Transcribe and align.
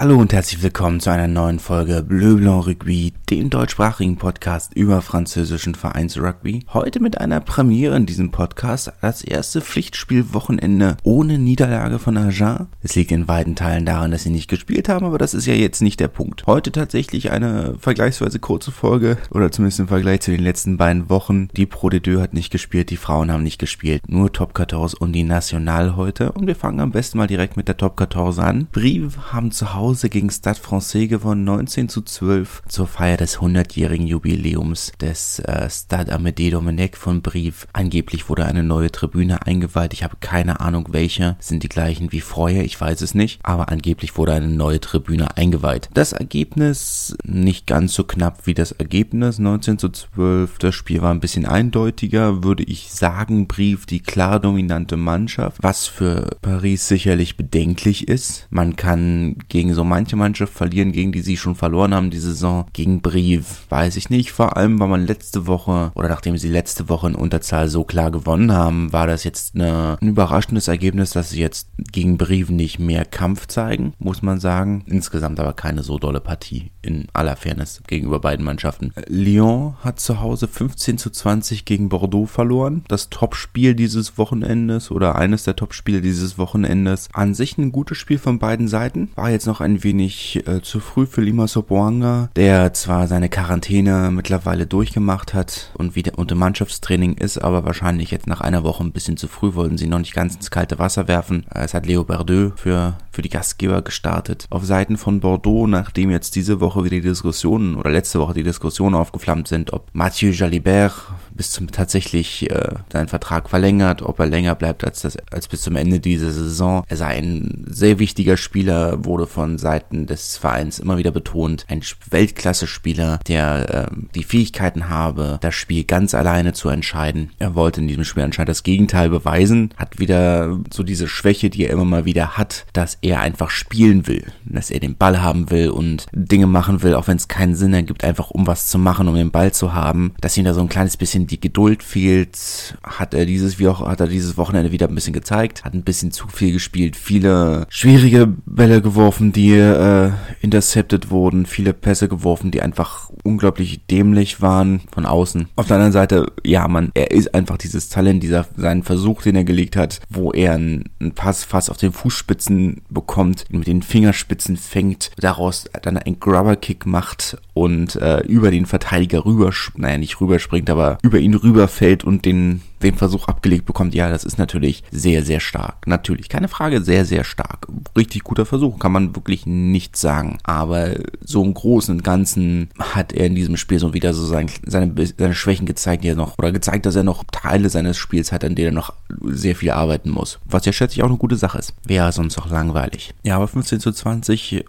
Hallo 0.00 0.16
und 0.16 0.32
herzlich 0.32 0.62
willkommen 0.62 0.98
zu 0.98 1.10
einer 1.10 1.28
neuen 1.28 1.58
Folge 1.58 2.02
Bleu 2.02 2.36
Blanc 2.36 2.66
Rugby, 2.66 3.12
dem 3.28 3.50
deutschsprachigen 3.50 4.16
Podcast 4.16 4.72
über 4.74 5.02
französischen 5.02 5.74
Vereinsrugby. 5.74 6.64
Heute 6.72 7.00
mit 7.00 7.20
einer 7.20 7.40
Premiere 7.40 7.96
in 7.96 8.06
diesem 8.06 8.30
Podcast, 8.30 8.94
das 9.02 9.20
erste 9.20 9.60
Pflichtspielwochenende 9.60 10.96
ohne 11.02 11.36
Niederlage 11.36 11.98
von 11.98 12.16
Agen. 12.16 12.68
Es 12.82 12.94
liegt 12.94 13.12
in 13.12 13.28
weiten 13.28 13.56
Teilen 13.56 13.84
daran, 13.84 14.10
dass 14.10 14.22
sie 14.22 14.30
nicht 14.30 14.48
gespielt 14.48 14.88
haben, 14.88 15.04
aber 15.04 15.18
das 15.18 15.34
ist 15.34 15.44
ja 15.44 15.52
jetzt 15.52 15.82
nicht 15.82 16.00
der 16.00 16.08
Punkt. 16.08 16.46
Heute 16.46 16.72
tatsächlich 16.72 17.30
eine 17.30 17.74
vergleichsweise 17.78 18.38
kurze 18.38 18.72
Folge, 18.72 19.18
oder 19.30 19.52
zumindest 19.52 19.80
im 19.80 19.88
Vergleich 19.88 20.22
zu 20.22 20.30
den 20.30 20.42
letzten 20.42 20.78
beiden 20.78 21.10
Wochen. 21.10 21.48
Die 21.58 21.66
Pro 21.66 21.90
de 21.90 22.00
Deux 22.00 22.22
hat 22.22 22.32
nicht 22.32 22.50
gespielt, 22.50 22.88
die 22.88 22.96
Frauen 22.96 23.30
haben 23.30 23.42
nicht 23.42 23.58
gespielt, 23.58 24.04
nur 24.08 24.32
Top 24.32 24.56
14 24.56 24.94
und 24.98 25.12
die 25.12 25.24
National 25.24 25.94
heute. 25.94 26.32
Und 26.32 26.46
wir 26.46 26.56
fangen 26.56 26.80
am 26.80 26.90
besten 26.90 27.18
mal 27.18 27.26
direkt 27.26 27.58
mit 27.58 27.68
der 27.68 27.76
Top 27.76 27.98
14 27.98 28.42
an. 28.42 28.66
Brive 28.72 29.30
haben 29.30 29.50
zu 29.50 29.74
Hause 29.74 29.89
Hause 29.90 30.08
gegen 30.08 30.30
Stade 30.30 30.60
Francais 30.60 31.08
gewonnen, 31.08 31.42
19 31.42 31.88
zu 31.88 32.02
12 32.02 32.62
zur 32.68 32.86
Feier 32.86 33.16
des 33.16 33.40
100-jährigen 33.40 34.06
Jubiläums 34.06 34.92
des 35.00 35.40
äh, 35.40 35.68
Stade 35.68 36.14
Amédée 36.14 36.52
Domenech 36.52 36.94
von 36.94 37.22
Brive. 37.22 37.66
Angeblich 37.72 38.28
wurde 38.28 38.44
eine 38.44 38.62
neue 38.62 38.92
Tribüne 38.92 39.44
eingeweiht. 39.48 39.92
Ich 39.92 40.04
habe 40.04 40.18
keine 40.20 40.60
Ahnung 40.60 40.90
welche. 40.92 41.34
Sind 41.40 41.64
die 41.64 41.68
gleichen 41.68 42.12
wie 42.12 42.20
vorher? 42.20 42.64
Ich 42.64 42.80
weiß 42.80 43.00
es 43.00 43.16
nicht. 43.16 43.40
Aber 43.42 43.68
angeblich 43.68 44.16
wurde 44.16 44.32
eine 44.32 44.46
neue 44.46 44.78
Tribüne 44.78 45.36
eingeweiht. 45.36 45.88
Das 45.92 46.12
Ergebnis 46.12 47.16
nicht 47.24 47.66
ganz 47.66 47.92
so 47.94 48.04
knapp 48.04 48.46
wie 48.46 48.54
das 48.54 48.70
Ergebnis. 48.70 49.40
19 49.40 49.78
zu 49.78 49.88
12. 49.88 50.58
Das 50.58 50.76
Spiel 50.76 51.02
war 51.02 51.12
ein 51.12 51.18
bisschen 51.18 51.46
eindeutiger, 51.46 52.44
würde 52.44 52.62
ich 52.62 52.92
sagen. 52.92 53.48
Brief 53.48 53.86
die 53.86 53.98
klar 53.98 54.38
dominante 54.38 54.96
Mannschaft, 54.96 55.60
was 55.60 55.88
für 55.88 56.36
Paris 56.42 56.86
sicherlich 56.86 57.36
bedenklich 57.36 58.06
ist. 58.06 58.46
Man 58.50 58.76
kann 58.76 59.34
gegen 59.48 59.74
so 59.74 59.79
so 59.80 59.84
manche 59.84 60.14
Mannschaft 60.14 60.52
verlieren, 60.52 60.92
gegen 60.92 61.10
die 61.10 61.22
sie 61.22 61.38
schon 61.38 61.54
verloren 61.54 61.94
haben 61.94 62.10
die 62.10 62.18
Saison. 62.18 62.66
Gegen 62.74 63.00
Brive 63.00 63.46
weiß 63.70 63.96
ich 63.96 64.10
nicht. 64.10 64.30
Vor 64.30 64.58
allem, 64.58 64.78
weil 64.78 64.88
man 64.88 65.06
letzte 65.06 65.46
Woche 65.46 65.90
oder 65.94 66.06
nachdem 66.10 66.36
sie 66.36 66.50
letzte 66.50 66.90
Woche 66.90 67.08
in 67.08 67.14
Unterzahl 67.14 67.66
so 67.70 67.84
klar 67.84 68.10
gewonnen 68.10 68.52
haben, 68.52 68.92
war 68.92 69.06
das 69.06 69.24
jetzt 69.24 69.54
eine, 69.54 69.96
ein 70.02 70.08
überraschendes 70.08 70.68
Ergebnis, 70.68 71.12
dass 71.12 71.30
sie 71.30 71.40
jetzt 71.40 71.68
gegen 71.92 72.18
Brive 72.18 72.52
nicht 72.52 72.78
mehr 72.78 73.06
Kampf 73.06 73.46
zeigen, 73.46 73.94
muss 73.98 74.20
man 74.20 74.38
sagen. 74.38 74.84
Insgesamt 74.84 75.40
aber 75.40 75.54
keine 75.54 75.82
so 75.82 75.98
dolle 75.98 76.20
Partie 76.20 76.72
in 76.82 77.06
aller 77.14 77.36
Fairness 77.36 77.80
gegenüber 77.86 78.20
beiden 78.20 78.44
Mannschaften. 78.44 78.92
Lyon 79.06 79.76
hat 79.82 79.98
zu 79.98 80.20
Hause 80.20 80.46
15 80.46 80.98
zu 80.98 81.08
20 81.08 81.64
gegen 81.64 81.88
Bordeaux 81.88 82.26
verloren. 82.26 82.84
Das 82.88 83.08
Topspiel 83.08 83.74
dieses 83.74 84.18
Wochenendes 84.18 84.90
oder 84.90 85.16
eines 85.16 85.44
der 85.44 85.56
Topspiele 85.56 86.02
dieses 86.02 86.36
Wochenendes. 86.36 87.08
An 87.14 87.32
sich 87.32 87.56
ein 87.56 87.72
gutes 87.72 87.96
Spiel 87.96 88.18
von 88.18 88.38
beiden 88.38 88.68
Seiten. 88.68 89.08
War 89.14 89.30
jetzt 89.30 89.46
noch 89.46 89.62
ein 89.62 89.69
ein 89.70 89.84
wenig 89.84 90.46
äh, 90.46 90.60
zu 90.62 90.80
früh 90.80 91.06
für 91.06 91.20
Lima 91.20 91.46
Sopoanga, 91.46 92.30
der 92.36 92.72
zwar 92.72 93.06
seine 93.06 93.28
Quarantäne 93.28 94.10
mittlerweile 94.12 94.66
durchgemacht 94.66 95.32
hat 95.32 95.70
und 95.74 95.94
wieder 95.94 96.12
unter 96.16 96.34
Mannschaftstraining 96.34 97.14
ist, 97.14 97.38
aber 97.38 97.64
wahrscheinlich 97.64 98.10
jetzt 98.10 98.26
nach 98.26 98.40
einer 98.40 98.64
Woche 98.64 98.82
ein 98.82 98.92
bisschen 98.92 99.16
zu 99.16 99.28
früh 99.28 99.54
wollten 99.54 99.78
sie 99.78 99.86
noch 99.86 99.98
nicht 99.98 100.14
ganz 100.14 100.34
ins 100.34 100.50
kalte 100.50 100.78
Wasser 100.78 101.08
werfen. 101.08 101.46
Äh, 101.54 101.64
es 101.64 101.74
hat 101.74 101.86
Leo 101.86 102.04
Berdeux 102.04 102.52
für, 102.56 102.94
für 103.12 103.22
die 103.22 103.28
Gastgeber 103.28 103.82
gestartet. 103.82 104.46
Auf 104.50 104.64
Seiten 104.64 104.96
von 104.96 105.20
Bordeaux, 105.20 105.66
nachdem 105.66 106.10
jetzt 106.10 106.34
diese 106.34 106.60
Woche 106.60 106.84
wieder 106.84 106.96
die 106.96 107.08
Diskussionen 107.08 107.76
oder 107.76 107.90
letzte 107.90 108.18
Woche 108.20 108.34
die 108.34 108.42
Diskussionen 108.42 108.96
aufgeflammt 108.96 109.48
sind, 109.48 109.72
ob 109.72 109.88
Mathieu 109.92 110.30
Jalibert 110.30 110.94
bis 111.32 111.52
zum 111.52 111.70
tatsächlich 111.70 112.50
äh, 112.50 112.74
seinen 112.92 113.08
Vertrag 113.08 113.48
verlängert, 113.48 114.02
ob 114.02 114.18
er 114.18 114.26
länger 114.26 114.54
bleibt 114.54 114.84
als 114.84 115.02
das 115.02 115.16
als 115.30 115.48
bis 115.48 115.62
zum 115.62 115.76
Ende 115.76 116.00
dieser 116.00 116.32
Saison. 116.32 116.84
Er 116.88 116.96
sei 116.96 117.06
ein 117.06 117.64
sehr 117.68 117.98
wichtiger 117.98 118.36
Spieler, 118.36 119.04
wurde 119.04 119.26
von 119.26 119.59
Seiten 119.60 120.06
des 120.06 120.36
Vereins 120.36 120.78
immer 120.78 120.98
wieder 120.98 121.10
betont, 121.10 121.66
ein 121.68 121.82
Weltklasse-Spieler, 122.10 123.20
der 123.28 123.88
äh, 123.90 123.96
die 124.14 124.24
Fähigkeiten 124.24 124.88
habe, 124.88 125.38
das 125.40 125.54
Spiel 125.54 125.84
ganz 125.84 126.14
alleine 126.14 126.52
zu 126.52 126.68
entscheiden. 126.68 127.30
Er 127.38 127.54
wollte 127.54 127.80
in 127.80 127.88
diesem 127.88 128.04
Spiel 128.04 128.22
anscheinend 128.22 128.48
das 128.48 128.62
Gegenteil 128.62 129.10
beweisen, 129.10 129.70
hat 129.76 129.98
wieder 129.98 130.58
so 130.72 130.82
diese 130.82 131.06
Schwäche, 131.08 131.50
die 131.50 131.64
er 131.64 131.72
immer 131.72 131.84
mal 131.84 132.04
wieder 132.04 132.36
hat, 132.36 132.66
dass 132.72 132.98
er 133.02 133.20
einfach 133.20 133.50
spielen 133.50 134.06
will, 134.06 134.24
dass 134.44 134.70
er 134.70 134.80
den 134.80 134.96
Ball 134.96 135.22
haben 135.22 135.50
will 135.50 135.70
und 135.70 136.06
Dinge 136.12 136.46
machen 136.46 136.82
will, 136.82 136.94
auch 136.94 137.06
wenn 137.06 137.16
es 137.16 137.28
keinen 137.28 137.54
Sinn 137.54 137.74
ergibt, 137.74 138.04
einfach 138.04 138.30
um 138.30 138.46
was 138.46 138.66
zu 138.66 138.78
machen, 138.78 139.08
um 139.08 139.14
den 139.14 139.30
Ball 139.30 139.52
zu 139.52 139.74
haben, 139.74 140.14
dass 140.20 140.36
ihm 140.36 140.44
da 140.44 140.54
so 140.54 140.60
ein 140.60 140.68
kleines 140.68 140.96
bisschen 140.96 141.26
die 141.26 141.40
Geduld 141.40 141.82
fehlt, 141.82 142.78
hat 142.82 143.14
er 143.14 143.26
dieses 143.26 143.58
wie 143.58 143.68
auch 143.68 143.86
hat 143.86 144.00
er 144.00 144.06
dieses 144.06 144.36
Wochenende 144.36 144.72
wieder 144.72 144.88
ein 144.88 144.94
bisschen 144.94 145.12
gezeigt, 145.12 145.64
hat 145.64 145.74
ein 145.74 145.82
bisschen 145.82 146.10
zu 146.10 146.28
viel 146.28 146.52
gespielt, 146.52 146.96
viele 146.96 147.66
schwierige 147.68 148.26
Bälle 148.46 148.82
geworfen, 148.82 149.32
die 149.32 149.49
äh, 149.58 150.10
intercepted 150.40 151.10
wurden, 151.10 151.46
viele 151.46 151.72
Pässe 151.72 152.08
geworfen, 152.08 152.50
die 152.50 152.62
einfach 152.62 153.10
unglaublich 153.22 153.86
dämlich 153.86 154.40
waren 154.40 154.80
von 154.92 155.06
außen. 155.06 155.48
Auf 155.56 155.66
der 155.66 155.76
anderen 155.76 155.92
Seite, 155.92 156.32
ja, 156.44 156.66
man, 156.68 156.90
er 156.94 157.10
ist 157.10 157.34
einfach 157.34 157.58
dieses 157.58 157.88
Talent, 157.88 158.22
dieser 158.22 158.46
seinen 158.56 158.82
Versuch, 158.82 159.22
den 159.22 159.36
er 159.36 159.44
gelegt 159.44 159.76
hat, 159.76 160.00
wo 160.08 160.32
er 160.32 160.54
einen, 160.54 160.90
einen 161.00 161.12
Pass 161.12 161.44
fast 161.44 161.70
auf 161.70 161.76
den 161.76 161.92
Fußspitzen 161.92 162.82
bekommt, 162.88 163.44
mit 163.50 163.66
den 163.66 163.82
Fingerspitzen 163.82 164.56
fängt, 164.56 165.10
daraus 165.18 165.66
dann 165.82 165.98
einen 165.98 166.20
Grubber-Kick 166.20 166.86
macht 166.86 167.38
und 167.60 167.96
äh, 167.96 168.20
über 168.20 168.50
den 168.50 168.64
Verteidiger 168.64 169.26
rüber, 169.26 169.52
naja, 169.76 169.98
nicht 169.98 170.18
rüberspringt, 170.18 170.70
aber 170.70 170.96
über 171.02 171.18
ihn 171.18 171.34
rüberfällt 171.34 172.04
und 172.04 172.24
den 172.24 172.62
den 172.82 172.94
Versuch 172.94 173.28
abgelegt 173.28 173.66
bekommt, 173.66 173.94
ja, 173.94 174.08
das 174.08 174.24
ist 174.24 174.38
natürlich 174.38 174.82
sehr, 174.90 175.22
sehr 175.22 175.40
stark. 175.40 175.86
Natürlich, 175.86 176.28
keine 176.28 176.48
Frage, 176.48 176.82
sehr, 176.82 177.04
sehr 177.04 177.24
stark. 177.24 177.66
Richtig 177.96 178.24
guter 178.24 178.46
Versuch, 178.46 178.78
kann 178.78 178.92
man 178.92 179.14
wirklich 179.14 179.46
nicht 179.46 179.96
sagen. 179.96 180.38
Aber 180.44 180.94
so 181.22 181.44
im 181.44 181.54
Großen 181.54 181.94
und 181.94 182.04
Ganzen 182.04 182.70
hat 182.78 183.12
er 183.12 183.26
in 183.26 183.34
diesem 183.34 183.56
Spiel 183.56 183.78
so 183.78 183.92
wieder 183.94 184.14
so 184.14 184.24
sein, 184.24 184.50
seine, 184.64 184.94
seine 185.18 185.34
Schwächen 185.34 185.66
gezeigt, 185.66 186.04
die 186.04 186.08
er 186.08 186.16
noch, 186.16 186.38
oder 186.38 186.52
gezeigt, 186.52 186.86
dass 186.86 186.96
er 186.96 187.04
noch 187.04 187.24
Teile 187.30 187.68
seines 187.68 187.96
Spiels 187.98 188.32
hat, 188.32 188.44
an 188.44 188.54
denen 188.54 188.68
er 188.68 188.72
noch 188.72 188.94
sehr 189.24 189.56
viel 189.56 189.70
arbeiten 189.70 190.10
muss. 190.10 190.38
Was 190.46 190.64
ja 190.64 190.72
schätze 190.72 190.94
ich 190.94 191.02
auch 191.02 191.08
eine 191.08 191.18
gute 191.18 191.36
Sache 191.36 191.58
ist. 191.58 191.74
Wäre 191.84 192.12
sonst 192.12 192.38
auch 192.38 192.50
langweilig. 192.50 193.12
Ja, 193.22 193.36
aber 193.36 193.48
15 193.48 193.80
zu 193.80 193.92
20, 193.92 194.64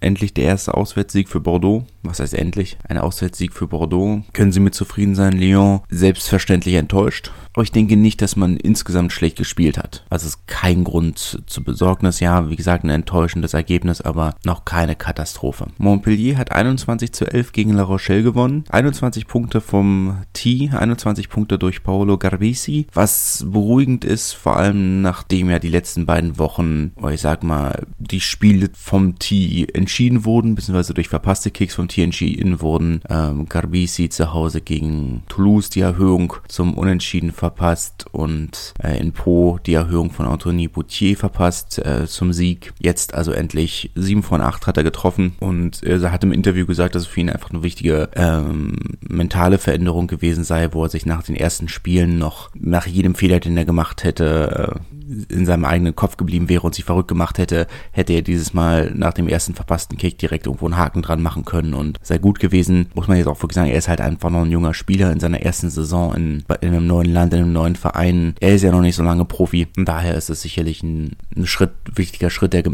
endlich 0.00 0.34
der 0.34 0.44
erste 0.44 0.74
Auswärtssieg 0.74 1.28
für 1.28 1.40
Bordeaux. 1.40 1.84
Was 2.08 2.20
heißt 2.20 2.34
endlich? 2.34 2.76
Ein 2.88 2.98
Auswärtssieg 2.98 3.52
für 3.52 3.66
Bordeaux. 3.66 4.22
Können 4.32 4.52
Sie 4.52 4.60
mit 4.60 4.74
zufrieden 4.74 5.14
sein, 5.14 5.32
Lyon? 5.32 5.80
Selbstverständlich 5.88 6.74
enttäuscht. 6.74 7.30
Aber 7.56 7.62
ich 7.62 7.72
denke 7.72 7.96
nicht, 7.96 8.20
dass 8.20 8.36
man 8.36 8.58
insgesamt 8.58 9.12
schlecht 9.12 9.38
gespielt 9.38 9.78
hat. 9.78 10.04
Also 10.10 10.26
es 10.26 10.34
ist 10.34 10.46
kein 10.46 10.84
Grund 10.84 11.42
zur 11.46 11.64
Besorgnis. 11.64 12.20
Ja, 12.20 12.50
wie 12.50 12.56
gesagt, 12.56 12.84
ein 12.84 12.90
enttäuschendes 12.90 13.54
Ergebnis, 13.54 14.02
aber 14.02 14.34
noch 14.44 14.66
keine 14.66 14.94
Katastrophe. 14.94 15.68
Montpellier 15.78 16.36
hat 16.36 16.52
21 16.52 17.12
zu 17.12 17.24
11 17.24 17.52
gegen 17.52 17.72
La 17.72 17.82
Rochelle 17.82 18.22
gewonnen. 18.22 18.64
21 18.68 19.26
Punkte 19.26 19.62
vom 19.62 20.18
T, 20.34 20.70
21 20.70 21.30
Punkte 21.30 21.58
durch 21.58 21.82
Paolo 21.82 22.18
Garbisi. 22.18 22.88
Was 22.92 23.46
beruhigend 23.48 24.04
ist, 24.04 24.32
vor 24.32 24.56
allem 24.56 25.00
nachdem 25.00 25.48
ja 25.48 25.58
die 25.58 25.70
letzten 25.70 26.04
beiden 26.04 26.38
Wochen, 26.38 26.92
ich 27.10 27.22
sag 27.22 27.42
mal, 27.42 27.86
die 27.98 28.20
Spiele 28.20 28.68
vom 28.74 29.18
T 29.18 29.66
entschieden 29.72 30.26
wurden, 30.26 30.56
beziehungsweise 30.56 30.92
durch 30.92 31.08
verpasste 31.08 31.50
Kicks 31.50 31.74
vom 31.74 31.88
T 31.88 31.95
entschieden 32.02 32.60
wurden. 32.60 33.00
Ähm, 33.08 33.48
Garbisi 33.48 34.08
zu 34.08 34.32
Hause 34.32 34.60
gegen 34.60 35.22
Toulouse 35.28 35.70
die 35.70 35.80
Erhöhung 35.80 36.34
zum 36.48 36.74
Unentschieden 36.74 37.32
verpasst 37.32 38.06
und 38.12 38.74
äh, 38.82 38.98
in 38.98 39.12
Po 39.12 39.58
die 39.64 39.74
Erhöhung 39.74 40.10
von 40.10 40.26
Anthony 40.26 40.68
Boutier 40.68 41.16
verpasst 41.16 41.78
äh, 41.78 42.06
zum 42.06 42.32
Sieg. 42.32 42.72
Jetzt 42.78 43.14
also 43.14 43.32
endlich 43.32 43.90
7 43.94 44.22
von 44.22 44.40
8 44.40 44.66
hat 44.66 44.76
er 44.76 44.84
getroffen 44.84 45.36
und 45.40 45.82
äh, 45.82 45.98
er 45.98 46.12
hat 46.12 46.24
im 46.24 46.32
Interview 46.32 46.66
gesagt, 46.66 46.94
dass 46.94 47.02
es 47.02 47.08
für 47.08 47.20
ihn 47.20 47.30
einfach 47.30 47.50
eine 47.50 47.62
wichtige 47.62 48.08
ähm, 48.14 48.76
mentale 49.00 49.58
Veränderung 49.58 50.06
gewesen 50.06 50.44
sei, 50.44 50.68
wo 50.72 50.84
er 50.84 50.88
sich 50.88 51.06
nach 51.06 51.22
den 51.22 51.36
ersten 51.36 51.68
Spielen 51.68 52.18
noch 52.18 52.50
nach 52.54 52.86
jedem 52.86 53.14
Fehler, 53.14 53.40
den 53.40 53.56
er 53.56 53.64
gemacht 53.64 54.04
hätte, 54.04 54.74
äh, 54.74 54.96
in 55.32 55.46
seinem 55.46 55.64
eigenen 55.64 55.94
Kopf 55.94 56.16
geblieben 56.16 56.48
wäre 56.48 56.62
und 56.62 56.74
sich 56.74 56.84
verrückt 56.84 57.08
gemacht 57.08 57.38
hätte, 57.38 57.66
hätte 57.92 58.12
er 58.12 58.22
dieses 58.22 58.54
Mal 58.54 58.92
nach 58.94 59.12
dem 59.12 59.28
ersten 59.28 59.54
verpassten 59.54 59.96
Kick 59.98 60.18
direkt 60.18 60.46
irgendwo 60.46 60.66
einen 60.66 60.76
Haken 60.76 61.02
dran 61.02 61.22
machen 61.22 61.44
können 61.44 61.74
und 61.74 61.85
sei 62.02 62.18
gut 62.18 62.38
gewesen. 62.38 62.86
Muss 62.94 63.08
man 63.08 63.16
jetzt 63.16 63.26
auch 63.26 63.42
wirklich 63.42 63.54
sagen, 63.54 63.70
er 63.70 63.78
ist 63.78 63.88
halt 63.88 64.00
einfach 64.00 64.30
noch 64.30 64.42
ein 64.42 64.50
junger 64.50 64.74
Spieler 64.74 65.12
in 65.12 65.20
seiner 65.20 65.42
ersten 65.42 65.70
Saison 65.70 66.14
in, 66.14 66.44
in 66.60 66.68
einem 66.68 66.86
neuen 66.86 67.12
Land, 67.12 67.34
in 67.34 67.40
einem 67.40 67.52
neuen 67.52 67.76
Verein. 67.76 68.34
Er 68.40 68.54
ist 68.54 68.62
ja 68.62 68.70
noch 68.70 68.80
nicht 68.80 68.96
so 68.96 69.02
lange 69.02 69.24
Profi 69.24 69.68
und 69.76 69.86
daher 69.86 70.14
ist 70.14 70.30
es 70.30 70.42
sicherlich 70.42 70.82
ein, 70.82 71.16
ein 71.36 71.46
Schritt, 71.46 71.72
wichtiger 71.94 72.30
Schritt, 72.30 72.52
der, 72.52 72.64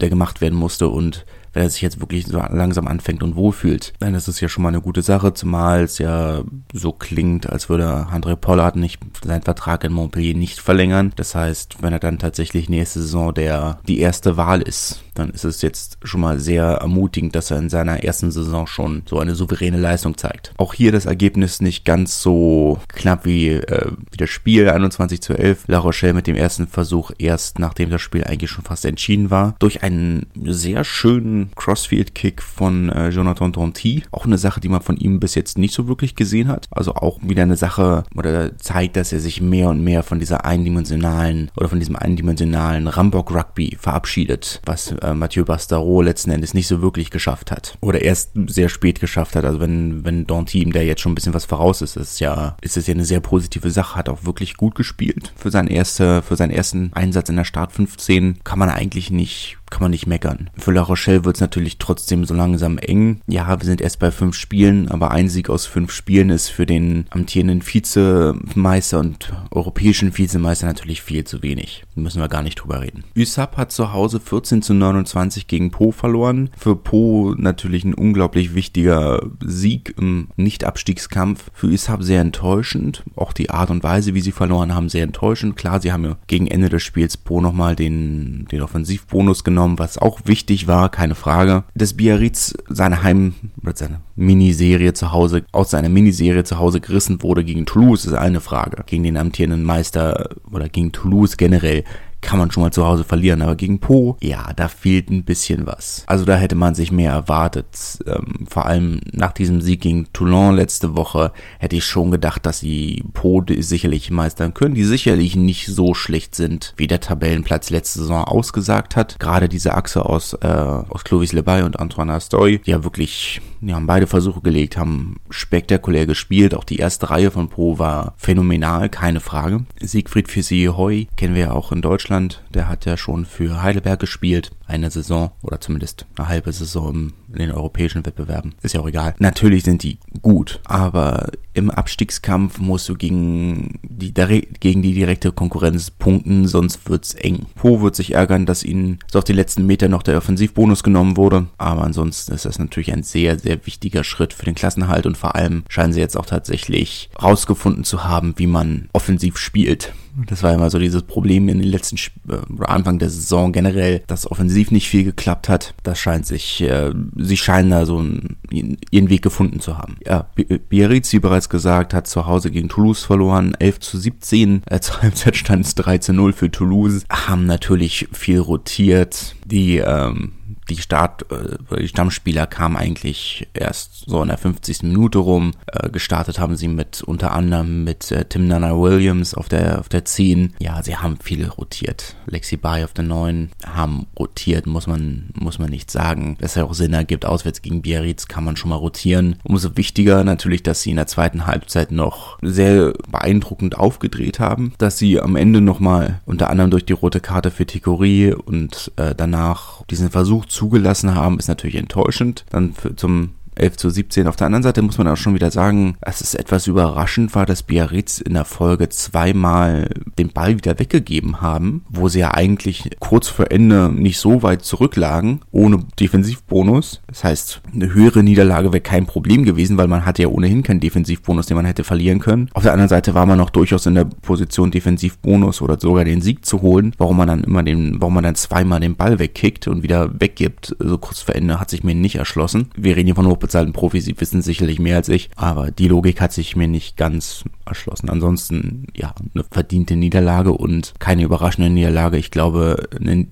der 0.00 0.10
gemacht 0.10 0.40
werden 0.40 0.58
musste 0.58 0.88
und 0.88 1.24
wenn 1.52 1.62
er 1.62 1.70
sich 1.70 1.82
jetzt 1.82 2.00
wirklich 2.00 2.26
so 2.26 2.38
langsam 2.38 2.88
anfängt 2.88 3.22
und 3.22 3.36
wohlfühlt, 3.36 3.92
dann 3.98 4.14
ist 4.14 4.28
es 4.28 4.40
ja 4.40 4.48
schon 4.48 4.62
mal 4.62 4.68
eine 4.68 4.80
gute 4.80 5.02
Sache, 5.02 5.34
zumal 5.34 5.82
es 5.82 5.98
ja 5.98 6.42
so 6.72 6.92
klingt, 6.92 7.48
als 7.48 7.68
würde 7.68 8.06
André 8.12 8.36
Pollard 8.36 8.76
nicht 8.76 9.00
seinen 9.24 9.42
Vertrag 9.42 9.84
in 9.84 9.92
Montpellier 9.92 10.34
nicht 10.34 10.60
verlängern. 10.60 11.12
Das 11.16 11.34
heißt, 11.34 11.76
wenn 11.80 11.92
er 11.92 11.98
dann 11.98 12.18
tatsächlich 12.18 12.68
nächste 12.68 13.00
Saison 13.00 13.34
der 13.34 13.78
die 13.86 14.00
erste 14.00 14.36
Wahl 14.36 14.62
ist, 14.62 15.02
dann 15.14 15.30
ist 15.30 15.44
es 15.44 15.62
jetzt 15.62 15.98
schon 16.02 16.20
mal 16.20 16.38
sehr 16.38 16.64
ermutigend, 16.64 17.34
dass 17.34 17.50
er 17.50 17.58
in 17.58 17.68
seiner 17.68 18.02
ersten 18.02 18.30
Saison 18.30 18.66
schon 18.66 19.02
so 19.06 19.18
eine 19.18 19.34
souveräne 19.34 19.78
Leistung 19.78 20.16
zeigt. 20.16 20.54
Auch 20.56 20.74
hier 20.74 20.92
das 20.92 21.06
Ergebnis 21.06 21.60
nicht 21.60 21.84
ganz 21.84 22.22
so 22.22 22.78
knapp 22.88 23.26
wie, 23.26 23.50
äh, 23.50 23.92
wie 24.10 24.16
das 24.16 24.30
Spiel 24.30 24.70
21 24.70 25.20
zu 25.20 25.34
11. 25.34 25.64
La 25.66 25.78
Rochelle 25.78 26.14
mit 26.14 26.26
dem 26.26 26.36
ersten 26.36 26.66
Versuch 26.66 27.10
erst 27.18 27.58
nachdem 27.58 27.90
das 27.90 28.00
Spiel 28.00 28.24
eigentlich 28.24 28.50
schon 28.50 28.64
fast 28.64 28.84
entschieden 28.84 29.30
war, 29.30 29.54
durch 29.58 29.82
einen 29.82 30.26
sehr 30.44 30.84
schönen 30.84 31.41
Crossfield-Kick 31.56 32.42
von 32.42 32.88
äh, 32.90 33.08
Jonathan 33.08 33.52
Danty. 33.52 34.02
Auch 34.10 34.24
eine 34.24 34.38
Sache, 34.38 34.60
die 34.60 34.68
man 34.68 34.82
von 34.82 34.96
ihm 34.96 35.20
bis 35.20 35.34
jetzt 35.34 35.58
nicht 35.58 35.74
so 35.74 35.88
wirklich 35.88 36.14
gesehen 36.14 36.48
hat. 36.48 36.66
Also 36.70 36.94
auch 36.94 37.18
wieder 37.22 37.42
eine 37.42 37.56
Sache, 37.56 38.04
oder 38.14 38.56
zeigt, 38.58 38.96
dass 38.96 39.12
er 39.12 39.20
sich 39.20 39.40
mehr 39.40 39.68
und 39.68 39.82
mehr 39.82 40.02
von 40.02 40.18
dieser 40.18 40.44
eindimensionalen 40.44 41.50
oder 41.56 41.68
von 41.68 41.78
diesem 41.78 41.96
eindimensionalen 41.96 42.88
Rambock-Rugby 42.88 43.76
verabschiedet, 43.80 44.60
was 44.64 44.92
äh, 44.92 45.14
Mathieu 45.14 45.44
Bastaro 45.44 46.02
letzten 46.02 46.30
Endes 46.30 46.54
nicht 46.54 46.66
so 46.66 46.82
wirklich 46.82 47.10
geschafft 47.10 47.50
hat. 47.50 47.76
Oder 47.80 48.02
erst 48.02 48.32
sehr 48.46 48.68
spät 48.68 49.00
geschafft 49.00 49.36
hat. 49.36 49.44
Also 49.44 49.60
wenn, 49.60 50.04
wenn 50.04 50.26
Danty 50.26 50.62
ihm 50.62 50.72
der 50.72 50.84
jetzt 50.84 51.00
schon 51.00 51.12
ein 51.12 51.14
bisschen 51.14 51.34
was 51.34 51.44
voraus 51.44 51.82
ist, 51.82 51.96
ist 51.96 52.20
ja, 52.20 52.56
ist 52.60 52.76
es 52.76 52.86
ja 52.86 52.94
eine 52.94 53.04
sehr 53.04 53.20
positive 53.20 53.70
Sache. 53.70 53.96
Hat 53.96 54.08
auch 54.08 54.24
wirklich 54.24 54.56
gut 54.56 54.74
gespielt 54.74 55.32
für 55.36 55.50
seinen 55.50 55.68
erste, 55.68 56.22
für 56.22 56.36
seinen 56.36 56.50
ersten 56.50 56.92
Einsatz 56.92 57.28
in 57.28 57.36
der 57.36 57.44
Start 57.44 57.72
15. 57.72 58.40
Kann 58.44 58.58
man 58.58 58.70
eigentlich 58.70 59.10
nicht 59.10 59.58
kann 59.72 59.80
man 59.80 59.90
nicht 59.90 60.06
meckern. 60.06 60.50
Für 60.56 60.70
La 60.70 60.82
Rochelle 60.82 61.24
wird 61.24 61.36
es 61.36 61.40
natürlich 61.40 61.78
trotzdem 61.78 62.26
so 62.26 62.34
langsam 62.34 62.76
eng. 62.76 63.22
Ja, 63.26 63.48
wir 63.48 63.64
sind 63.64 63.80
erst 63.80 63.98
bei 63.98 64.10
fünf 64.10 64.36
Spielen, 64.36 64.88
aber 64.88 65.10
ein 65.10 65.30
Sieg 65.30 65.48
aus 65.48 65.64
fünf 65.64 65.92
Spielen 65.92 66.28
ist 66.28 66.50
für 66.50 66.66
den 66.66 67.06
amtierenden 67.08 67.66
Vizemeister 67.66 69.00
und 69.00 69.32
europäischen 69.50 70.16
Vizemeister 70.16 70.66
natürlich 70.66 71.00
viel 71.00 71.24
zu 71.24 71.42
wenig. 71.42 71.84
Müssen 71.94 72.20
wir 72.20 72.28
gar 72.28 72.42
nicht 72.42 72.56
drüber 72.56 72.82
reden. 72.82 73.04
USAP 73.16 73.56
hat 73.56 73.72
zu 73.72 73.94
Hause 73.94 74.20
14 74.20 74.60
zu 74.60 74.74
29 74.74 75.46
gegen 75.46 75.70
Po 75.70 75.90
verloren. 75.90 76.50
Für 76.58 76.76
Po 76.76 77.34
natürlich 77.36 77.84
ein 77.84 77.94
unglaublich 77.94 78.54
wichtiger 78.54 79.22
Sieg 79.40 79.94
im 79.98 80.28
Nicht-Abstiegskampf. 80.36 81.50
Für 81.54 81.68
USAP 81.68 82.02
sehr 82.02 82.20
enttäuschend. 82.20 83.04
Auch 83.16 83.32
die 83.32 83.48
Art 83.48 83.70
und 83.70 83.82
Weise, 83.82 84.12
wie 84.14 84.20
sie 84.20 84.32
verloren 84.32 84.74
haben, 84.74 84.90
sehr 84.90 85.04
enttäuschend. 85.04 85.56
Klar, 85.56 85.80
sie 85.80 85.92
haben 85.92 86.04
ja 86.04 86.18
gegen 86.26 86.46
Ende 86.46 86.68
des 86.68 86.82
Spiels 86.82 87.16
Po 87.16 87.40
nochmal 87.40 87.74
den, 87.74 88.46
den 88.52 88.60
Offensivbonus 88.60 89.44
genommen 89.44 89.61
genommen, 89.62 89.78
was 89.78 89.98
auch 89.98 90.20
wichtig 90.24 90.66
war, 90.66 90.88
keine 90.88 91.14
Frage. 91.14 91.64
Dass 91.74 91.94
Biarritz 91.94 92.54
seine 92.68 93.02
Heim- 93.02 93.34
oder 93.62 93.76
seine 93.76 94.00
Miniserie 94.16 94.92
zu 94.92 95.12
Hause, 95.12 95.44
aus 95.52 95.70
seiner 95.70 95.88
Miniserie 95.88 96.44
zu 96.44 96.58
Hause 96.58 96.80
gerissen 96.80 97.22
wurde 97.22 97.44
gegen 97.44 97.66
Toulouse, 97.66 98.04
ist 98.04 98.14
eine 98.14 98.40
Frage. 98.40 98.82
Gegen 98.86 99.04
den 99.04 99.16
amtierenden 99.16 99.62
Meister 99.62 100.30
oder 100.50 100.68
gegen 100.68 100.92
Toulouse 100.92 101.36
generell 101.36 101.84
kann 102.22 102.38
man 102.38 102.50
schon 102.50 102.62
mal 102.62 102.72
zu 102.72 102.86
Hause 102.86 103.04
verlieren. 103.04 103.42
Aber 103.42 103.56
gegen 103.56 103.80
Po, 103.80 104.16
ja, 104.22 104.52
da 104.54 104.68
fehlt 104.68 105.10
ein 105.10 105.24
bisschen 105.24 105.66
was. 105.66 106.04
Also 106.06 106.24
da 106.24 106.36
hätte 106.36 106.54
man 106.54 106.74
sich 106.74 106.92
mehr 106.92 107.12
erwartet. 107.12 107.98
Ähm, 108.06 108.46
vor 108.48 108.66
allem 108.66 109.00
nach 109.12 109.32
diesem 109.32 109.60
Sieg 109.60 109.82
gegen 109.82 110.10
Toulon 110.12 110.54
letzte 110.54 110.96
Woche 110.96 111.32
hätte 111.58 111.76
ich 111.76 111.84
schon 111.84 112.10
gedacht, 112.10 112.46
dass 112.46 112.60
sie 112.60 113.04
Po 113.12 113.44
sicherlich 113.58 114.10
meistern 114.10 114.54
können, 114.54 114.74
die 114.74 114.84
sicherlich 114.84 115.36
nicht 115.36 115.66
so 115.66 115.94
schlecht 115.94 116.34
sind, 116.34 116.74
wie 116.76 116.86
der 116.86 117.00
Tabellenplatz 117.00 117.70
letzte 117.70 118.00
Saison 118.00 118.24
ausgesagt 118.24 118.96
hat. 118.96 119.18
Gerade 119.18 119.48
diese 119.48 119.74
Achse 119.74 120.06
aus, 120.06 120.34
äh, 120.34 120.46
aus 120.46 121.04
Clovis 121.04 121.32
Lebay 121.32 121.62
und 121.62 121.80
Antoine 121.80 122.12
Astoy, 122.14 122.60
die 122.60 122.70
ja 122.70 122.84
wirklich, 122.84 123.40
die 123.60 123.74
haben 123.74 123.86
beide 123.86 124.06
Versuche 124.06 124.40
gelegt, 124.40 124.76
haben 124.76 125.16
spektakulär 125.30 126.06
gespielt. 126.06 126.54
Auch 126.54 126.64
die 126.64 126.76
erste 126.76 127.10
Reihe 127.10 127.32
von 127.32 127.48
Po 127.48 127.80
war 127.80 128.14
phänomenal, 128.16 128.88
keine 128.88 129.20
Frage. 129.20 129.64
Siegfried 129.80 130.30
Fissi-Hoy 130.30 131.08
kennen 131.16 131.34
wir 131.34 131.42
ja 131.42 131.52
auch 131.52 131.72
in 131.72 131.82
Deutschland 131.82 132.11
Deutschland. 132.12 132.42
Der 132.52 132.68
hat 132.68 132.84
ja 132.84 132.98
schon 132.98 133.24
für 133.24 133.62
Heidelberg 133.62 133.98
gespielt, 133.98 134.50
eine 134.72 134.90
Saison 134.90 135.30
oder 135.42 135.60
zumindest 135.60 136.06
eine 136.16 136.28
halbe 136.28 136.52
Saison 136.52 137.12
in 137.32 137.38
den 137.38 137.52
europäischen 137.52 138.04
Wettbewerben. 138.04 138.54
Ist 138.62 138.74
ja 138.74 138.80
auch 138.80 138.88
egal. 138.88 139.14
Natürlich 139.18 139.64
sind 139.64 139.82
die 139.82 139.98
gut, 140.22 140.60
aber 140.64 141.30
im 141.54 141.70
Abstiegskampf 141.70 142.58
musst 142.58 142.88
du 142.88 142.94
gegen 142.94 143.78
die, 143.82 144.12
gegen 144.12 144.82
die 144.82 144.94
direkte 144.94 145.32
Konkurrenz 145.32 145.90
punkten, 145.90 146.46
sonst 146.46 146.88
wird's 146.88 147.14
eng. 147.14 147.46
Po 147.54 147.82
wird 147.82 147.94
sich 147.94 148.14
ärgern, 148.14 148.46
dass 148.46 148.64
ihnen 148.64 148.98
so 149.10 149.18
auf 149.18 149.24
die 149.24 149.34
letzten 149.34 149.66
Meter 149.66 149.88
noch 149.88 150.02
der 150.02 150.16
Offensivbonus 150.16 150.82
genommen 150.82 151.16
wurde, 151.16 151.46
aber 151.58 151.84
ansonsten 151.84 152.32
ist 152.32 152.46
das 152.46 152.58
natürlich 152.58 152.92
ein 152.92 153.02
sehr, 153.02 153.38
sehr 153.38 153.66
wichtiger 153.66 154.04
Schritt 154.04 154.32
für 154.32 154.46
den 154.46 154.54
Klassenhalt 154.54 155.06
und 155.06 155.18
vor 155.18 155.34
allem 155.34 155.64
scheinen 155.68 155.92
sie 155.92 156.00
jetzt 156.00 156.16
auch 156.16 156.26
tatsächlich 156.26 157.10
rausgefunden 157.22 157.84
zu 157.84 158.04
haben, 158.04 158.34
wie 158.36 158.46
man 158.46 158.88
offensiv 158.92 159.36
spielt. 159.36 159.92
Das 160.26 160.42
war 160.42 160.52
immer 160.52 160.68
so 160.68 160.78
dieses 160.78 161.02
Problem 161.02 161.48
in 161.48 161.58
den 161.58 161.68
letzten 161.68 161.96
Sp 161.96 162.12
äh, 162.28 162.64
Anfang 162.64 162.98
der 162.98 163.08
Saison 163.08 163.52
generell, 163.52 164.02
dass 164.06 164.30
offensiv 164.30 164.61
nicht 164.70 164.88
viel 164.88 165.04
geklappt 165.04 165.48
hat. 165.48 165.74
Das 165.82 165.98
scheint 165.98 166.26
sich, 166.26 166.60
äh, 166.62 166.92
sie 167.16 167.36
scheinen 167.36 167.70
da 167.70 167.86
so 167.86 167.98
einen, 167.98 168.36
ihren 168.50 169.10
Weg 169.10 169.22
gefunden 169.22 169.60
zu 169.60 169.78
haben. 169.78 169.96
Ja, 170.06 170.26
Biarritz, 170.68 171.12
wie 171.12 171.18
bereits 171.18 171.48
gesagt, 171.48 171.94
hat 171.94 172.06
zu 172.06 172.26
Hause 172.26 172.50
gegen 172.50 172.68
Toulouse 172.68 173.04
verloren, 173.04 173.54
11 173.58 173.80
zu 173.80 173.98
17. 173.98 174.62
Äh, 174.66 174.80
zur 174.80 175.02
Halbzeit 175.02 175.36
stand 175.36 175.66
es 175.66 175.74
3 175.74 175.98
zu 175.98 176.12
0 176.12 176.32
für 176.32 176.50
Toulouse. 176.50 177.04
Haben 177.10 177.46
natürlich 177.46 178.08
viel 178.12 178.38
rotiert. 178.38 179.34
Die 179.44 179.78
ähm, 179.78 180.32
die 180.68 180.76
Start, 180.76 181.26
äh, 181.30 181.80
die 181.80 181.88
Stammspieler 181.88 182.46
kamen 182.46 182.76
eigentlich 182.76 183.48
erst 183.54 184.04
so 184.06 184.22
in 184.22 184.28
der 184.28 184.38
50. 184.38 184.82
Minute 184.84 185.18
rum. 185.18 185.52
Äh, 185.66 185.90
gestartet 185.90 186.38
haben 186.38 186.56
sie 186.56 186.68
mit 186.68 187.02
unter 187.02 187.32
anderem 187.32 187.84
mit 187.84 188.10
äh, 188.10 188.24
Tim 188.24 188.46
Nana 188.48 188.78
Williams 188.78 189.34
auf 189.34 189.48
der 189.48 189.80
auf 189.80 189.88
der 189.88 190.04
10. 190.04 190.54
Ja, 190.60 190.82
sie 190.82 190.96
haben 190.96 191.18
viel 191.18 191.46
rotiert. 191.46 192.16
Lexi 192.26 192.56
Bay 192.56 192.84
auf 192.84 192.92
der 192.92 193.04
9 193.04 193.50
haben 193.66 194.06
rotiert, 194.18 194.66
muss 194.66 194.86
man 194.86 195.30
muss 195.34 195.58
man 195.58 195.70
nicht 195.70 195.90
sagen. 195.90 196.36
Dass 196.40 196.54
ja 196.54 196.64
auch 196.64 196.74
Sinn 196.74 196.92
ergibt, 196.92 197.24
auswärts 197.24 197.62
gegen 197.62 197.82
Biarritz 197.82 198.28
kann 198.28 198.44
man 198.44 198.56
schon 198.56 198.70
mal 198.70 198.76
rotieren. 198.76 199.36
Umso 199.44 199.76
wichtiger 199.76 200.24
natürlich, 200.24 200.62
dass 200.62 200.82
sie 200.82 200.90
in 200.90 200.96
der 200.96 201.06
zweiten 201.06 201.46
Halbzeit 201.46 201.90
noch 201.90 202.38
sehr 202.42 202.92
beeindruckend 203.10 203.76
aufgedreht 203.76 204.38
haben, 204.38 204.74
dass 204.78 204.98
sie 204.98 205.20
am 205.20 205.36
Ende 205.36 205.60
nochmal 205.60 206.20
unter 206.24 206.50
anderem 206.50 206.70
durch 206.70 206.84
die 206.84 206.92
rote 206.92 207.20
Karte 207.20 207.50
für 207.50 207.66
Tikorie 207.66 208.32
und 208.32 208.92
äh, 208.96 209.14
danach 209.14 209.82
diesen 209.86 210.10
Versuch 210.10 210.46
zugelassen 210.62 211.16
haben, 211.16 211.40
ist 211.40 211.48
natürlich 211.48 211.74
enttäuschend. 211.74 212.44
Dann 212.50 212.72
für, 212.72 212.94
zum 212.94 213.30
11 213.54 213.76
zu 213.76 213.90
17. 213.90 214.26
Auf 214.26 214.36
der 214.36 214.46
anderen 214.46 214.62
Seite 214.62 214.82
muss 214.82 214.98
man 214.98 215.08
auch 215.08 215.16
schon 215.16 215.34
wieder 215.34 215.50
sagen, 215.50 215.96
dass 216.00 216.20
es 216.20 216.34
etwas 216.34 216.66
überraschend 216.66 217.34
war, 217.34 217.46
dass 217.46 217.62
Biarritz 217.62 218.20
in 218.20 218.34
der 218.34 218.44
Folge 218.44 218.88
zweimal 218.88 219.90
den 220.18 220.28
Ball 220.28 220.56
wieder 220.56 220.78
weggegeben 220.78 221.40
haben, 221.40 221.84
wo 221.88 222.08
sie 222.08 222.20
ja 222.20 222.32
eigentlich 222.32 222.90
kurz 223.00 223.28
vor 223.28 223.50
Ende 223.50 223.90
nicht 223.90 224.18
so 224.18 224.42
weit 224.42 224.62
zurücklagen, 224.62 225.40
ohne 225.50 225.84
Defensivbonus. 225.98 227.02
Das 227.06 227.24
heißt, 227.24 227.60
eine 227.72 227.92
höhere 227.92 228.22
Niederlage 228.22 228.72
wäre 228.72 228.80
kein 228.80 229.06
Problem 229.06 229.44
gewesen, 229.44 229.76
weil 229.76 229.88
man 229.88 230.04
hatte 230.04 230.22
ja 230.22 230.28
ohnehin 230.28 230.62
keinen 230.62 230.80
Defensivbonus, 230.80 231.46
den 231.46 231.56
man 231.56 231.66
hätte 231.66 231.84
verlieren 231.84 232.20
können. 232.20 232.48
Auf 232.54 232.62
der 232.62 232.72
anderen 232.72 232.88
Seite 232.88 233.14
war 233.14 233.26
man 233.26 233.38
noch 233.38 233.50
durchaus 233.50 233.86
in 233.86 233.94
der 233.94 234.04
Position, 234.04 234.70
Defensivbonus 234.70 235.60
oder 235.62 235.78
sogar 235.78 236.04
den 236.04 236.22
Sieg 236.22 236.44
zu 236.46 236.62
holen. 236.62 236.94
Warum 236.98 237.16
man 237.16 237.28
dann 237.28 237.44
immer 237.44 237.62
den, 237.62 238.00
warum 238.00 238.14
man 238.14 238.24
dann 238.24 238.34
zweimal 238.34 238.80
den 238.80 238.96
Ball 238.96 239.18
wegkickt 239.18 239.68
und 239.68 239.82
wieder 239.82 240.20
weggibt, 240.20 240.76
so 240.78 240.98
kurz 240.98 241.20
vor 241.20 241.34
Ende, 241.34 241.60
hat 241.60 241.70
sich 241.70 241.84
mir 241.84 241.94
nicht 241.94 242.16
erschlossen. 242.16 242.68
Wir 242.76 242.96
reden 242.96 243.06
hier 243.06 243.14
von 243.14 243.26
hochbezahlten 243.42 243.72
Profis, 243.72 244.04
sie 244.04 244.18
wissen 244.18 244.40
sicherlich 244.40 244.78
mehr 244.78 244.96
als 244.96 245.08
ich, 245.08 245.30
aber 245.36 245.70
die 245.70 245.88
Logik 245.88 246.20
hat 246.20 246.32
sich 246.32 246.54
mir 246.56 246.68
nicht 246.68 246.96
ganz 246.96 247.44
erschlossen. 247.66 248.08
Ansonsten, 248.08 248.86
ja, 248.94 249.14
eine 249.34 249.44
verdiente 249.50 249.96
Niederlage 249.96 250.52
und 250.52 250.94
keine 250.98 251.24
überraschende 251.24 251.70
Niederlage. 251.70 252.16
Ich 252.18 252.30
glaube, 252.30 252.88
ne, 252.98 253.26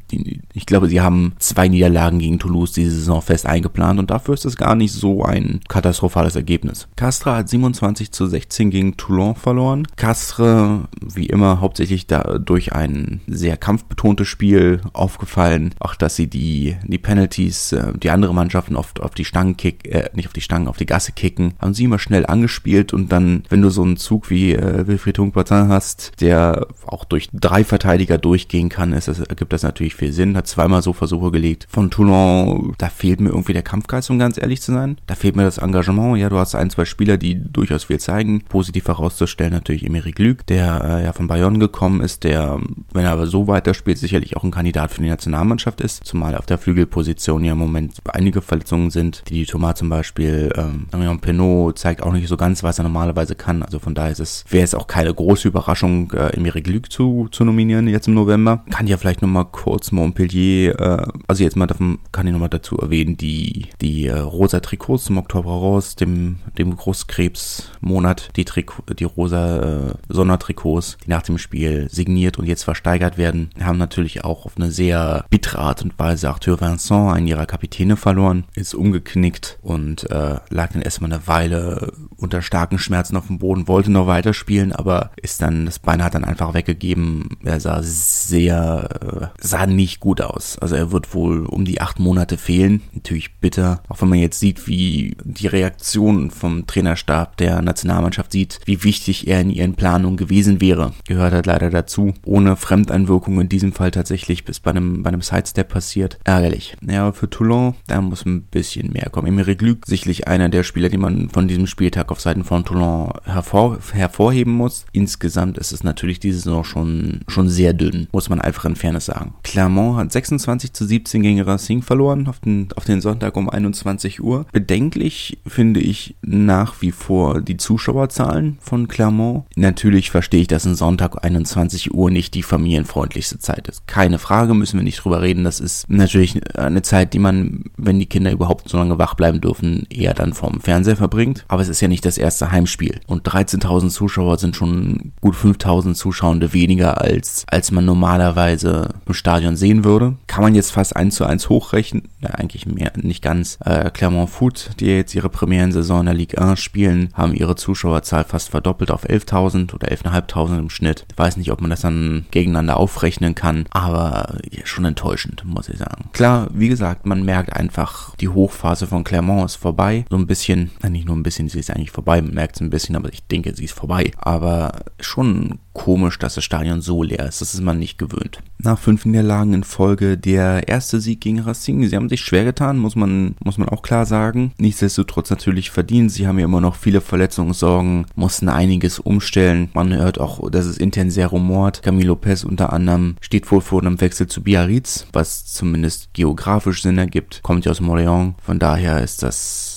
ich 0.53 0.67
glaube, 0.67 0.89
sie 0.89 1.01
haben 1.01 1.35
zwei 1.39 1.69
Niederlagen 1.69 2.19
gegen 2.19 2.39
Toulouse 2.39 2.73
diese 2.73 2.91
Saison 2.91 3.23
fest 3.23 3.47
eingeplant 3.47 3.99
und 3.99 4.11
dafür 4.11 4.35
ist 4.35 4.45
es 4.45 4.57
gar 4.57 4.75
nicht 4.75 4.93
so 4.93 5.23
ein 5.23 5.61
katastrophales 5.69 6.37
Ergebnis. 6.37 6.89
Castres 6.97 7.35
hat 7.35 7.49
27 7.49 8.11
zu 8.11 8.27
16 8.27 8.71
gegen 8.71 8.97
Toulon 8.97 9.37
verloren. 9.37 9.87
Castres, 9.97 10.81
wie 11.01 11.27
immer, 11.27 11.61
hauptsächlich 11.61 12.07
da 12.07 12.39
durch 12.39 12.73
ein 12.73 13.21
sehr 13.27 13.57
kampfbetontes 13.57 14.27
Spiel 14.27 14.81
aufgefallen. 14.93 15.75
Auch, 15.79 15.95
dass 15.95 16.17
sie 16.17 16.29
die, 16.29 16.77
die 16.85 16.99
Penalties, 16.99 17.73
äh, 17.73 17.93
die 17.97 18.11
andere 18.11 18.35
Mannschaften 18.35 18.77
oft 18.77 19.01
auf 19.01 19.15
die 19.15 19.25
Stangen 19.25 19.57
kicken, 19.57 20.00
äh, 20.01 20.11
nicht 20.15 20.27
auf 20.27 20.33
die 20.33 20.41
Stangen, 20.41 20.69
auf 20.69 20.77
die 20.77 20.87
Gasse 20.87 21.13
kicken, 21.13 21.55
haben 21.59 21.75
sie 21.75 21.85
immer 21.85 21.99
schnell 21.99 22.27
angespielt 22.27 22.93
und 22.93 23.11
dann, 23.13 23.45
wenn 23.49 23.63
du 23.63 23.71
so 23.71 23.83
einen 23.83 23.97
Zug 23.97 24.31
wie 24.31 24.55
äh, 24.55 24.87
Wilfried 24.87 25.19
Hunkbarzan 25.19 25.69
hast, 25.69 26.13
der 26.21 26.67
auch 26.87 27.05
durch 27.05 27.29
drei 27.33 27.65
Verteidiger 27.65 28.19
durchgehen 28.19 28.69
kann, 28.69 28.93
ist 28.93 29.09
das, 29.09 29.21
ergibt 29.21 29.53
das 29.53 29.63
natürlich 29.63 29.95
viel 29.95 30.13
Sinn. 30.13 30.37
Hat 30.37 30.47
zweimal 30.47 30.83
so 30.83 30.93
Versuche 30.93 31.31
gelegt. 31.31 31.67
Von 31.71 31.91
Toulon, 31.91 32.75
da 32.79 32.89
fehlt 32.89 33.21
mir 33.21 33.31
irgendwie 33.31 33.53
der 33.53 33.63
Kampfgeist, 33.63 34.11
um 34.11 34.19
ganz 34.19 34.39
ehrlich 34.39 34.63
zu 34.63 34.73
sein. 34.73 34.97
Da 35.07 35.15
fehlt 35.15 35.37
mir 35.37 35.45
das 35.45 35.59
Engagement. 35.59 36.19
Ja, 36.19 36.29
du 36.29 36.39
hast 36.39 36.55
ein, 36.55 36.71
zwei 36.71 36.85
Spieler, 36.85 37.17
die 37.17 37.41
durchaus 37.41 37.85
viel 37.85 38.01
zeigen. 38.01 38.43
Positiv 38.49 38.89
herauszustellen 38.89 39.53
natürlich 39.53 39.85
Emery 39.85 40.13
Glück, 40.13 40.47
der 40.47 40.85
äh, 40.85 41.05
ja 41.05 41.13
von 41.13 41.27
Bayonne 41.27 41.59
gekommen 41.59 42.01
ist, 42.01 42.25
der, 42.25 42.59
wenn 42.93 43.05
er 43.05 43.13
aber 43.13 43.27
so 43.27 43.47
weiterspielt, 43.47 43.99
sicherlich 43.99 44.37
auch 44.37 44.45
ein 44.45 44.51
Kandidat 44.51 44.91
für 44.91 45.03
die 45.03 45.09
Nationalmannschaft 45.09 45.81
ist. 45.81 46.05
Zumal 46.05 46.37
auf 46.37 46.47
der 46.47 46.59
Flügelposition 46.59 47.45
ja 47.45 47.53
im 47.53 47.59
Moment 47.59 47.99
einige 48.13 48.43
Verletzungen 48.43 48.91
sind, 48.91 49.23
die 49.29 49.35
die 49.35 49.47
Thomas 49.47 49.79
zum 49.79 49.90
Beispiel 49.91 50.53
ähm, 50.57 50.87
Marion 50.93 51.21
Penot 51.21 51.79
zeigt 51.79 52.03
auch 52.03 52.13
nicht 52.13 52.29
so 52.29 52.37
ganz, 52.37 52.63
was 52.63 52.79
er 52.79 52.85
normalerweise 52.85 53.35
kann. 53.35 53.63
Also 53.63 53.79
von 53.79 53.95
daher 53.95 54.13
ist 54.13 54.21
es, 54.21 54.45
wäre 54.49 54.65
es 54.65 54.75
auch 54.75 54.87
keine 54.87 55.13
große 55.13 55.49
Überraschung, 55.49 56.13
äh, 56.13 56.35
Emeric 56.37 56.67
Luc 56.67 56.91
zu, 56.91 57.29
zu 57.31 57.45
nominieren 57.45 57.89
jetzt 57.89 58.09
im 58.09 58.15
November. 58.15 58.65
Kann 58.71 58.87
ja 58.87 58.97
vielleicht 58.97 59.23
nochmal 59.23 59.47
kurz 59.47 59.93
Montpellier, 59.93 60.79
äh, 60.81 61.07
also 61.27 61.45
jetzt 61.45 61.57
mal 61.57 61.67
davon, 61.67 61.99
kann 62.13 62.27
ich 62.27 62.33
nochmal 62.33 62.49
dazu 62.49 62.79
erwähnen, 62.79 63.17
die, 63.17 63.67
die 63.81 64.07
äh, 64.07 64.19
rosa 64.19 64.61
Trikots 64.61 65.05
zum 65.05 65.19
Oktober 65.19 65.51
raus, 65.51 65.97
dem, 65.97 66.37
dem 66.57 66.75
Großkrebsmonat, 66.77 68.31
die, 68.37 68.45
Triko, 68.45 68.83
die 68.93 69.05
rosa 69.05 69.91
äh, 69.91 69.95
Sondertrikots, 70.09 70.99
die 71.05 71.11
nach 71.11 71.23
dem 71.23 71.39
Spiel 71.39 71.89
signiert 71.91 72.39
und 72.39 72.47
jetzt 72.47 72.65
versteigert 72.65 73.19
werden, 73.19 73.51
haben 73.61 73.79
natürlich 73.79 74.25
auch 74.25 74.47
auf 74.47 74.57
eine 74.57 74.71
sehr 74.71 75.25
bittere 75.31 75.59
Art 75.59 75.83
und 75.83 75.99
Weise 75.99 76.29
Arthur 76.29 76.61
Vincent, 76.61 77.11
einen 77.11 77.27
ihrer 77.27 77.47
Kapitäne, 77.47 77.97
verloren, 77.97 78.45
ist 78.55 78.75
umgeknickt 78.75 79.59
und 79.63 79.80
äh, 80.11 80.39
lag 80.49 80.73
dann 80.73 80.83
erstmal 80.83 81.13
eine 81.13 81.27
Weile 81.27 81.93
unter 82.17 82.43
starken 82.43 82.79
Schmerzen 82.79 83.17
auf 83.17 83.27
dem 83.27 83.39
Boden, 83.39 83.69
wollte 83.69 83.91
noch 83.91 84.07
weiterspielen, 84.07 84.73
aber 84.73 85.11
ist 85.17 85.41
dann, 85.43 85.67
das 85.67 85.79
Bein 85.79 86.03
hat 86.03 86.15
dann 86.15 86.25
einfach 86.25 86.55
weggegeben. 86.55 87.29
Er 87.45 87.61
sah 87.61 87.81
sehr, 87.83 89.33
äh, 89.41 89.45
sah 89.45 89.67
nicht 89.67 90.01
gut 90.01 90.21
aus. 90.21 90.59
Also 90.59 90.77
er 90.77 90.93
wird 90.93 91.15
wohl 91.15 91.47
um 91.47 91.65
die 91.65 91.81
acht 91.81 91.99
Monate 91.99 92.37
fehlen. 92.37 92.83
Natürlich 92.93 93.37
bitter, 93.37 93.83
auch 93.89 94.01
wenn 94.01 94.09
man 94.09 94.19
jetzt 94.19 94.41
sieht, 94.41 94.67
wie 94.67 95.17
die 95.25 95.47
Reaktion 95.47 96.31
vom 96.31 96.67
Trainerstab 96.67 97.37
der 97.37 97.63
Nationalmannschaft 97.63 98.33
sieht, 98.33 98.61
wie 98.65 98.85
wichtig 98.85 99.29
er 99.29 99.41
in 99.41 99.51
ihren 99.51 99.75
Planungen 99.75 100.17
gewesen 100.17 100.61
wäre. 100.61 100.93
Gehört 101.07 101.33
halt 101.33 101.47
leider 101.47 101.71
dazu. 101.71 102.15
Ohne 102.25 102.57
Fremdeinwirkung 102.57 103.41
in 103.41 103.49
diesem 103.49 103.73
Fall 103.73 103.91
tatsächlich 103.91 104.45
bis 104.45 104.61
bei 104.61 104.71
einem, 104.71 105.03
bei 105.03 105.09
einem 105.09 105.23
Sidestep 105.23 105.69
passiert. 105.69 106.19
Ärgerlich. 106.25 106.77
Ja, 106.87 107.13
für 107.13 107.31
Toulon, 107.31 107.75
da 107.87 108.01
muss 108.01 108.27
ein 108.27 108.43
bisschen 108.43 108.93
mehr 108.93 109.09
kommen. 109.11 109.29
Emery 109.29 109.57
Glück, 109.71 109.87
sicherlich 109.87 110.27
einer 110.27 110.49
der 110.49 110.65
Spieler, 110.65 110.89
die 110.89 110.97
man 110.97 111.29
von 111.29 111.47
diesem 111.47 111.69
Spieltag 111.69 112.11
auf 112.11 112.21
Seiten 112.21 112.43
von 112.43 112.65
Toulon 112.65 113.13
hervor, 113.25 113.79
hervorheben 113.93 114.53
muss. 114.53 114.85
Insgesamt 114.91 115.59
ist 115.59 115.71
es 115.71 115.85
natürlich 115.85 116.19
diese 116.19 116.39
Saison 116.39 116.65
schon, 116.65 117.21
schon 117.29 117.49
sehr 117.49 117.73
dünn, 117.73 118.09
muss 118.11 118.29
man 118.29 118.41
einfach 118.41 118.65
in 118.65 118.75
Fairness 118.75 119.07
sagen. 119.07 119.35
Clermont 119.45 119.99
hat 119.99 120.13
26 120.13 120.73
zu 120.73 120.85
17 120.85 121.23
gegen 121.23 121.41
Racing 121.43 121.83
verloren 121.83 122.27
auf 122.27 122.41
den, 122.41 122.69
auf 122.75 122.85
den 122.85 123.01
Sonntag 123.01 123.37
um 123.37 123.49
21 123.49 124.21
Uhr. 124.21 124.47
Bedenklich 124.51 125.39
finde 125.47 125.79
ich 125.79 126.17
nach 126.23 126.83
wie 126.83 126.91
vor 126.91 127.41
die 127.41 127.57
Zuschauerzahlen 127.57 128.59
von 128.61 128.89
Clermont. 128.89 129.45
Natürlich 129.55 130.11
verstehe 130.11 130.43
ich, 130.43 130.49
dass 130.49 130.67
ein 130.67 130.75
Sonntag 130.75 131.23
21 131.23 131.95
Uhr 131.95 132.11
nicht 132.11 132.35
die 132.35 132.43
familienfreundlichste 132.43 133.39
Zeit 133.39 133.69
ist. 133.69 133.87
Keine 133.87 134.19
Frage, 134.19 134.55
müssen 134.55 134.79
wir 134.79 134.85
nicht 134.85 135.05
drüber 135.05 135.23
reden. 135.23 135.45
Das 135.45 135.61
ist 135.61 135.89
natürlich 135.89 136.41
eine 136.59 136.83
Zeit, 136.83 137.15
die 137.15 137.21
man, 137.21 137.65
wenn 137.77 138.01
die 138.01 138.07
Kinder 138.07 138.33
überhaupt 138.33 138.69
so 138.69 138.77
lange 138.77 138.99
wach 138.99 139.15
bleiben 139.15 139.41
dürfen, 139.41 139.60
eher 139.91 140.15
dann 140.15 140.35
vorm 140.35 140.61
Fernseher 140.61 140.97
verbringt. 140.97 141.45
Aber 141.49 141.63
es 141.63 141.69
ist 141.69 141.81
ja 141.81 141.89
nicht 141.89 142.05
das 142.05 142.19
erste 142.19 142.51
Heimspiel. 142.51 143.01
Und 143.07 143.29
13.000 143.29 143.91
Zuschauer 143.91 144.39
sind 144.39 144.57
schon 144.57 145.13
gut 145.21 145.35
5.000 145.35 145.95
Zuschauende 145.95 146.53
weniger 146.53 147.01
als, 147.01 147.45
als 147.49 147.71
man 147.71 147.85
normalerweise 147.85 148.95
im 149.07 149.15
Stadion 149.15 149.57
sehen 149.57 149.85
würde. 149.85 150.17
Kann 150.27 150.43
man 150.43 150.55
jetzt 150.55 150.73
fast 150.73 150.97
eins 150.97 151.17
zu 151.17 151.25
eins 151.25 151.49
hochrechnen. 151.49 152.09
Ja, 152.21 152.31
eigentlich 152.31 152.67
mehr, 152.67 152.93
nicht 152.97 153.23
ganz. 153.23 153.59
Äh, 153.65 153.91
Clermont 153.91 154.31
Foot, 154.31 154.71
die 154.81 154.87
jetzt 154.87 155.15
ihre 155.15 155.29
Premierensaison 155.29 156.01
in 156.01 156.07
der 156.07 156.15
Ligue 156.15 156.41
1 156.41 156.61
spielen, 156.61 157.11
haben 157.15 157.35
ihre 157.35 157.57
Zuschauerzahl 157.57 158.25
fast 158.25 158.51
verdoppelt 158.51 158.91
auf 158.91 159.09
11.000 159.09 159.75
oder 159.75 159.89
11.500 159.89 160.59
im 160.59 160.71
Schnitt. 160.71 161.07
Ich 161.11 161.19
weiß 161.19 161.37
nicht, 161.37 161.51
ob 161.53 161.61
man 161.61 161.71
das 161.71 161.81
dann 161.81 162.27
gegeneinander 162.31 162.77
aufrechnen 162.77 163.35
kann, 163.35 163.67
aber 163.71 164.37
schon 164.65 164.85
enttäuschend, 164.85 165.45
muss 165.45 165.69
ich 165.69 165.79
sagen. 165.79 166.11
Klar, 166.13 166.49
wie 166.53 166.69
gesagt, 166.69 167.07
man 167.07 167.25
merkt 167.25 167.55
einfach, 167.55 168.15
die 168.17 168.29
Hochphase 168.29 168.87
von 168.87 169.05
Clermont 169.05 169.50
ist 169.55 169.57
vorbei. 169.57 170.05
So 170.11 170.17
ein 170.17 170.27
bisschen, 170.27 170.71
nicht 170.89 171.07
nur 171.07 171.17
ein 171.17 171.23
bisschen, 171.23 171.49
sie 171.49 171.61
ist 171.61 171.71
eigentlich 171.71 171.91
vorbei, 171.91 172.21
man 172.23 172.35
merkt 172.35 172.57
es 172.57 172.61
ein 172.61 172.71
bisschen, 172.71 172.97
aber 172.97 173.13
ich 173.13 173.23
denke, 173.25 173.55
sie 173.55 173.65
ist 173.65 173.75
vorbei. 173.75 174.11
Aber 174.17 174.81
schon 175.01 175.59
komisch, 175.73 176.19
dass 176.19 176.35
das 176.35 176.45
Stadion 176.45 176.81
so 176.81 177.03
leer 177.03 177.27
ist. 177.27 177.41
Das 177.41 177.55
ist 177.55 177.61
man 177.61 177.79
nicht 177.79 177.99
gewöhnt. 177.99 178.41
Nach 178.59 178.79
fünf 178.79 179.05
Niederlagen 179.05 179.55
in 179.55 179.65
Folge 179.65 180.19
der 180.19 180.69
erste 180.69 181.01
Sieg 181.01 181.21
gegen 181.21 181.41
Racing. 181.41 181.87
Sie 181.87 181.97
haben 181.97 182.09
sich 182.09 182.21
schwer 182.21 182.45
getan, 182.45 182.79
muss 182.79 182.97
man, 182.97 183.37
muss 183.43 183.59
man 183.59 183.69
auch 183.69 183.83
klar 183.83 184.07
sagen. 184.07 184.53
Nichtsdestotrotz 184.59 185.31
natürlich 185.31 185.71
verdient. 185.71 186.13
Sie 186.13 186.27
haben 186.27 186.39
ja 186.39 186.45
immer 186.45 186.61
noch 186.61 186.75
viele 186.77 187.01
Verletzungssorgen, 187.01 188.07
mussten 188.15 188.49
einiges 188.49 188.99
umstellen. 188.99 189.71
Man 189.73 189.95
hört 189.95 190.21
auch, 190.21 190.51
dass 190.51 190.67
es 190.67 190.79
intern 190.79 191.11
sehr 191.11 191.29
rumort. 191.29 191.83
Camilo 191.83 192.11
Lopez 192.11 192.45
unter 192.45 192.73
anderem 192.73 193.17
steht 193.21 193.51
wohl 193.51 193.61
vor 193.61 193.81
einem 193.81 194.01
Wechsel 194.01 194.27
zu 194.27 194.43
Biarritz, 194.43 195.07
was 195.13 195.47
zumindest 195.47 196.13
geografisch 196.13 196.83
Sinn 196.83 196.99
ergibt. 196.99 197.41
Kommt 197.43 197.65
ja 197.65 197.71
aus 197.71 197.81
Montreal. 197.81 198.35
Von 198.43 198.59
daher 198.59 199.03
ist 199.03 199.23
das 199.23 199.70